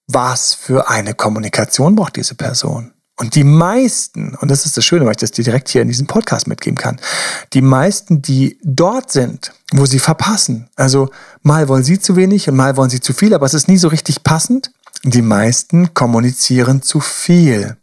was 0.07 0.53
für 0.53 0.89
eine 0.89 1.13
Kommunikation 1.13 1.95
braucht 1.95 2.15
diese 2.15 2.35
Person. 2.35 2.93
Und 3.17 3.35
die 3.35 3.43
meisten, 3.43 4.35
und 4.35 4.49
das 4.49 4.65
ist 4.65 4.77
das 4.77 4.85
Schöne, 4.85 5.05
weil 5.05 5.11
ich 5.11 5.17
das 5.17 5.31
dir 5.31 5.43
direkt 5.43 5.69
hier 5.69 5.83
in 5.83 5.87
diesem 5.87 6.07
Podcast 6.07 6.47
mitgeben 6.47 6.77
kann, 6.77 6.99
die 7.53 7.61
meisten, 7.61 8.21
die 8.21 8.57
dort 8.63 9.11
sind, 9.11 9.53
wo 9.73 9.85
sie 9.85 9.99
verpassen, 9.99 10.69
also 10.75 11.09
mal 11.43 11.67
wollen 11.67 11.83
sie 11.83 11.99
zu 11.99 12.15
wenig 12.15 12.49
und 12.49 12.55
mal 12.55 12.77
wollen 12.77 12.89
sie 12.89 12.99
zu 12.99 13.13
viel, 13.13 13.33
aber 13.35 13.45
es 13.45 13.53
ist 13.53 13.67
nie 13.67 13.77
so 13.77 13.89
richtig 13.89 14.23
passend, 14.23 14.71
die 15.03 15.21
meisten 15.21 15.93
kommunizieren 15.93 16.81
zu 16.81 16.99
viel 16.99 17.77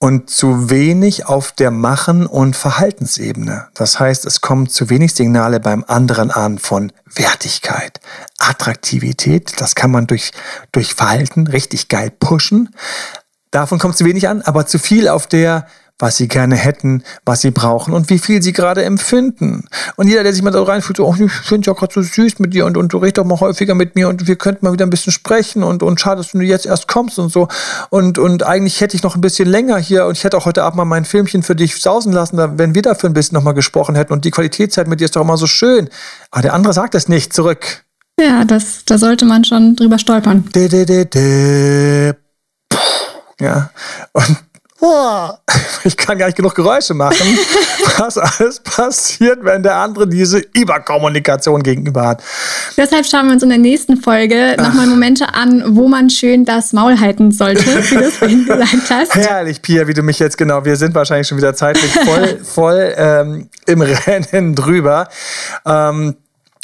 und 0.00 0.30
zu 0.30 0.70
wenig 0.70 1.26
auf 1.26 1.52
der 1.52 1.70
Machen- 1.70 2.26
und 2.26 2.56
Verhaltensebene. 2.56 3.68
Das 3.74 4.00
heißt, 4.00 4.24
es 4.24 4.40
kommen 4.40 4.66
zu 4.66 4.88
wenig 4.88 5.14
Signale 5.14 5.60
beim 5.60 5.84
anderen 5.86 6.30
an 6.30 6.58
von 6.58 6.90
Wertigkeit, 7.04 8.00
Attraktivität. 8.38 9.60
Das 9.60 9.74
kann 9.74 9.90
man 9.90 10.06
durch, 10.06 10.32
durch 10.72 10.94
Verhalten 10.94 11.46
richtig 11.46 11.88
geil 11.88 12.10
pushen. 12.10 12.74
Davon 13.50 13.78
kommt 13.78 13.96
zu 13.96 14.06
wenig 14.06 14.26
an, 14.26 14.40
aber 14.40 14.66
zu 14.66 14.78
viel 14.78 15.06
auf 15.06 15.26
der 15.26 15.66
was 16.00 16.16
sie 16.16 16.28
gerne 16.28 16.56
hätten, 16.56 17.02
was 17.24 17.42
sie 17.42 17.50
brauchen 17.50 17.94
und 17.94 18.10
wie 18.10 18.18
viel 18.18 18.42
sie 18.42 18.52
gerade 18.52 18.84
empfinden. 18.84 19.64
Und 19.96 20.08
jeder, 20.08 20.22
der 20.22 20.32
sich 20.32 20.42
mal 20.42 20.52
so 20.52 20.62
reinfühlt, 20.62 20.96
so, 20.96 21.06
oh, 21.06 21.14
ich 21.18 21.32
finde 21.32 21.66
ja 21.66 21.74
gerade 21.74 21.92
so 21.92 22.02
süß 22.02 22.38
mit 22.38 22.54
dir 22.54 22.66
und, 22.66 22.76
und 22.76 22.92
du 22.92 22.98
redest 22.98 23.18
doch 23.18 23.24
mal 23.24 23.38
häufiger 23.38 23.74
mit 23.74 23.94
mir 23.94 24.08
und 24.08 24.26
wir 24.26 24.36
könnten 24.36 24.64
mal 24.64 24.72
wieder 24.72 24.86
ein 24.86 24.90
bisschen 24.90 25.12
sprechen 25.12 25.62
und, 25.62 25.82
und 25.82 26.00
schade, 26.00 26.16
dass 26.16 26.32
du 26.32 26.40
jetzt 26.40 26.66
erst 26.66 26.88
kommst 26.88 27.18
und 27.18 27.30
so. 27.30 27.48
Und, 27.90 28.18
und 28.18 28.42
eigentlich 28.42 28.80
hätte 28.80 28.96
ich 28.96 29.02
noch 29.02 29.14
ein 29.14 29.20
bisschen 29.20 29.48
länger 29.48 29.78
hier 29.78 30.06
und 30.06 30.16
ich 30.16 30.24
hätte 30.24 30.36
auch 30.36 30.46
heute 30.46 30.62
Abend 30.62 30.78
mal 30.78 30.84
mein 30.84 31.04
Filmchen 31.04 31.42
für 31.42 31.54
dich 31.54 31.80
sausen 31.80 32.12
lassen, 32.12 32.38
wenn 32.58 32.74
wir 32.74 32.82
dafür 32.82 33.10
ein 33.10 33.14
bisschen 33.14 33.34
nochmal 33.34 33.54
gesprochen 33.54 33.94
hätten 33.94 34.12
und 34.12 34.24
die 34.24 34.30
Qualitätszeit 34.30 34.88
mit 34.88 35.00
dir 35.00 35.04
ist 35.04 35.16
doch 35.16 35.22
immer 35.22 35.36
so 35.36 35.46
schön. 35.46 35.88
Aber 36.30 36.42
der 36.42 36.54
andere 36.54 36.72
sagt 36.72 36.94
es 36.94 37.08
nicht 37.08 37.32
zurück. 37.32 37.84
Ja, 38.18 38.44
das, 38.44 38.84
da 38.84 38.98
sollte 38.98 39.24
man 39.24 39.44
schon 39.44 39.76
drüber 39.76 39.98
stolpern. 39.98 40.44
De, 40.54 40.68
de, 40.68 40.84
de, 40.84 41.04
de. 41.06 42.14
Ja, 43.40 43.70
und 44.12 44.36
ich 45.84 45.96
kann 45.96 46.18
gar 46.18 46.26
nicht 46.26 46.36
genug 46.36 46.54
Geräusche 46.54 46.94
machen, 46.94 47.38
was 47.98 48.16
alles 48.16 48.60
passiert, 48.60 49.44
wenn 49.44 49.62
der 49.62 49.76
andere 49.76 50.08
diese 50.08 50.38
Überkommunikation 50.38 51.62
gegenüber 51.62 52.06
hat. 52.06 52.22
Deshalb 52.76 53.06
schauen 53.06 53.26
wir 53.26 53.32
uns 53.34 53.42
in 53.42 53.50
der 53.50 53.58
nächsten 53.58 53.98
Folge 53.98 54.56
nochmal 54.58 54.86
Momente 54.86 55.34
an, 55.34 55.76
wo 55.76 55.88
man 55.88 56.08
schön 56.08 56.44
das 56.44 56.72
Maul 56.72 56.98
halten 56.98 57.30
sollte, 57.30 57.64
wie 57.90 57.94
du 57.94 58.04
es 58.04 58.16
vorhin 58.16 58.46
gesagt 58.46 58.90
hast. 58.90 59.14
Herrlich, 59.14 59.60
Pia, 59.60 59.86
wie 59.86 59.94
du 59.94 60.02
mich 60.02 60.18
jetzt 60.18 60.38
genau, 60.38 60.64
wir 60.64 60.76
sind 60.76 60.94
wahrscheinlich 60.94 61.28
schon 61.28 61.38
wieder 61.38 61.54
zeitlich 61.54 61.92
voll, 61.92 62.38
voll 62.42 62.94
ähm, 62.96 63.48
im 63.66 63.82
Rennen 63.82 64.54
drüber. 64.54 65.08
Ähm, 65.66 66.16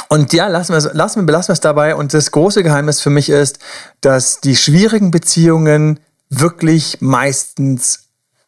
und 0.08 0.32
ja, 0.32 0.46
lassen 0.46 0.72
wir, 0.72 0.78
es, 0.78 0.88
lassen, 0.92 1.22
wir, 1.22 1.26
belassen 1.26 1.48
wir 1.48 1.54
es 1.54 1.60
dabei. 1.60 1.94
Und 1.94 2.14
das 2.14 2.30
große 2.30 2.62
Geheimnis 2.62 3.00
für 3.00 3.10
mich 3.10 3.28
ist, 3.28 3.58
dass 4.00 4.40
die 4.40 4.56
schwierigen 4.56 5.10
Beziehungen 5.10 6.00
wirklich 6.28 6.98
meistens 7.00 8.05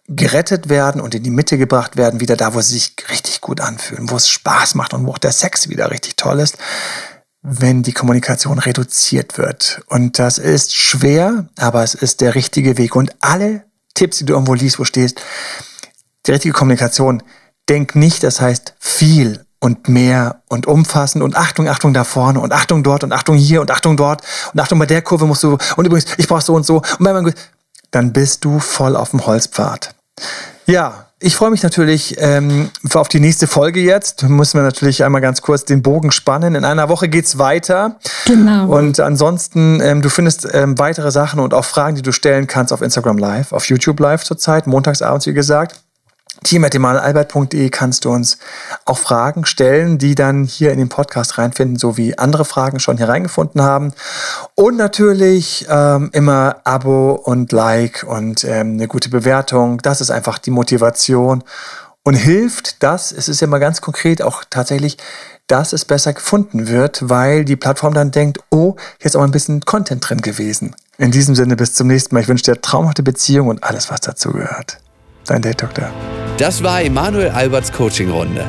gerettet 0.08 0.70
werden 0.70 1.00
und 1.00 1.14
in 1.14 1.22
die 1.22 1.30
Mitte 1.30 1.58
gebracht 1.58 1.96
werden, 1.96 2.20
wieder 2.20 2.36
da, 2.36 2.54
wo 2.54 2.60
sie 2.60 2.74
sich 2.74 2.94
richtig 3.10 3.40
gut 3.40 3.60
anfühlen, 3.60 4.10
wo 4.10 4.16
es 4.16 4.28
Spaß 4.28 4.74
macht 4.74 4.94
und 4.94 5.06
wo 5.06 5.12
auch 5.12 5.18
der 5.18 5.32
Sex 5.32 5.68
wieder 5.68 5.90
richtig 5.90 6.16
toll 6.16 6.40
ist, 6.40 6.56
wenn 7.42 7.82
die 7.82 7.92
Kommunikation 7.92 8.58
reduziert 8.58 9.36
wird. 9.36 9.82
Und 9.86 10.18
das 10.18 10.38
ist 10.38 10.74
schwer, 10.74 11.48
aber 11.58 11.82
es 11.82 11.94
ist 11.94 12.22
der 12.22 12.34
richtige 12.34 12.78
Weg. 12.78 12.96
Und 12.96 13.14
alle 13.20 13.64
Tipps, 13.94 14.18
die 14.18 14.24
du 14.24 14.32
irgendwo 14.32 14.54
liest, 14.54 14.78
wo 14.78 14.84
stehst, 14.84 15.20
die 16.26 16.30
richtige 16.30 16.54
Kommunikation, 16.54 17.22
denk 17.68 17.94
nicht, 17.94 18.22
das 18.22 18.40
heißt 18.40 18.74
viel 18.78 19.44
und 19.60 19.88
mehr 19.88 20.42
und 20.48 20.66
umfassend 20.66 21.22
und 21.22 21.36
Achtung, 21.36 21.68
Achtung 21.68 21.92
da 21.92 22.04
vorne 22.04 22.40
und 22.40 22.52
Achtung 22.52 22.82
dort 22.82 23.04
und 23.04 23.12
Achtung 23.12 23.36
hier 23.36 23.60
und 23.60 23.70
Achtung 23.70 23.96
dort 23.96 24.22
und 24.52 24.60
Achtung 24.60 24.78
bei 24.78 24.86
der 24.86 25.02
Kurve 25.02 25.26
musst 25.26 25.42
du 25.42 25.58
und 25.76 25.84
übrigens, 25.84 26.06
ich 26.16 26.28
brauch 26.28 26.40
so 26.40 26.54
und 26.54 26.64
so 26.64 26.76
und 26.76 27.04
bei 27.04 27.12
meinem 27.12 27.34
dann 27.90 28.12
bist 28.12 28.44
du 28.44 28.58
voll 28.60 28.96
auf 28.96 29.10
dem 29.10 29.24
Holzpfad. 29.26 29.94
Ja, 30.66 31.06
ich 31.20 31.34
freue 31.34 31.50
mich 31.50 31.62
natürlich 31.62 32.16
ähm, 32.18 32.70
auf 32.94 33.08
die 33.08 33.18
nächste 33.18 33.46
Folge 33.46 33.80
jetzt. 33.80 34.22
Müssen 34.28 34.58
wir 34.58 34.62
natürlich 34.62 35.02
einmal 35.02 35.20
ganz 35.20 35.42
kurz 35.42 35.64
den 35.64 35.82
Bogen 35.82 36.12
spannen. 36.12 36.54
In 36.54 36.64
einer 36.64 36.88
Woche 36.88 37.08
geht's 37.08 37.38
weiter. 37.38 37.96
Genau. 38.26 38.66
Und 38.66 39.00
ansonsten, 39.00 39.80
ähm, 39.80 40.00
du 40.00 40.10
findest 40.10 40.46
ähm, 40.52 40.78
weitere 40.78 41.10
Sachen 41.10 41.40
und 41.40 41.54
auch 41.54 41.64
Fragen, 41.64 41.96
die 41.96 42.02
du 42.02 42.12
stellen 42.12 42.46
kannst 42.46 42.72
auf 42.72 42.82
Instagram 42.82 43.18
Live, 43.18 43.52
auf 43.52 43.64
YouTube 43.64 43.98
Live 43.98 44.22
zurzeit, 44.22 44.66
montagsabends, 44.66 45.26
wie 45.26 45.34
gesagt 45.34 45.80
team.emanuelalbert.de 46.44 47.70
kannst 47.70 48.04
du 48.04 48.10
uns 48.10 48.38
auch 48.84 48.98
Fragen 48.98 49.44
stellen, 49.44 49.98
die 49.98 50.14
dann 50.14 50.44
hier 50.44 50.72
in 50.72 50.78
den 50.78 50.88
Podcast 50.88 51.38
reinfinden, 51.38 51.76
so 51.76 51.96
wie 51.96 52.18
andere 52.18 52.44
Fragen 52.44 52.80
schon 52.80 52.96
hier 52.96 53.08
reingefunden 53.08 53.62
haben. 53.62 53.92
Und 54.54 54.76
natürlich 54.76 55.66
ähm, 55.68 56.10
immer 56.12 56.56
Abo 56.64 57.12
und 57.12 57.52
Like 57.52 58.04
und 58.06 58.44
ähm, 58.44 58.74
eine 58.74 58.88
gute 58.88 59.08
Bewertung. 59.08 59.78
Das 59.78 60.00
ist 60.00 60.10
einfach 60.10 60.38
die 60.38 60.50
Motivation 60.50 61.44
und 62.04 62.14
hilft 62.14 62.82
das, 62.82 63.12
es 63.12 63.28
ist 63.28 63.40
ja 63.40 63.46
mal 63.46 63.58
ganz 63.58 63.80
konkret 63.80 64.22
auch 64.22 64.42
tatsächlich, 64.48 64.96
dass 65.46 65.72
es 65.72 65.84
besser 65.84 66.12
gefunden 66.12 66.68
wird, 66.68 67.08
weil 67.08 67.44
die 67.44 67.56
Plattform 67.56 67.94
dann 67.94 68.10
denkt, 68.10 68.38
oh, 68.50 68.76
hier 68.98 69.06
ist 69.06 69.16
auch 69.16 69.22
ein 69.22 69.30
bisschen 69.30 69.60
Content 69.62 70.08
drin 70.08 70.22
gewesen. 70.22 70.74
In 70.98 71.10
diesem 71.10 71.34
Sinne, 71.34 71.56
bis 71.56 71.74
zum 71.74 71.86
nächsten 71.86 72.14
Mal. 72.14 72.22
Ich 72.22 72.28
wünsche 72.28 72.44
dir 72.44 72.60
traumhafte 72.60 73.02
Beziehung 73.02 73.48
und 73.48 73.62
alles, 73.62 73.90
was 73.90 74.00
dazu 74.00 74.32
gehört. 74.32 74.78
Dein 75.28 75.42
Date 75.42 75.62
Doktor. 75.62 75.92
Das 76.38 76.60
war 76.62 76.82
Emanuel 76.82 77.28
Alberts 77.30 77.72
Coaching-Runde. 77.72 78.44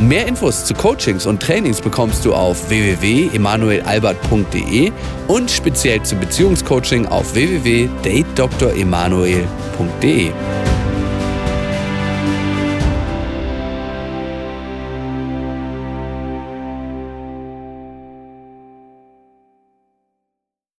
Mehr 0.00 0.26
Infos 0.28 0.64
zu 0.64 0.74
Coachings 0.74 1.26
und 1.26 1.42
Trainings 1.42 1.80
bekommst 1.80 2.24
du 2.24 2.32
auf 2.32 2.70
www.emanuelalbert.de 2.70 4.92
und 5.26 5.50
speziell 5.50 6.00
zum 6.04 6.20
Beziehungscoaching 6.20 7.06
auf 7.06 7.34
www.datedremanuel.de. 7.34 10.30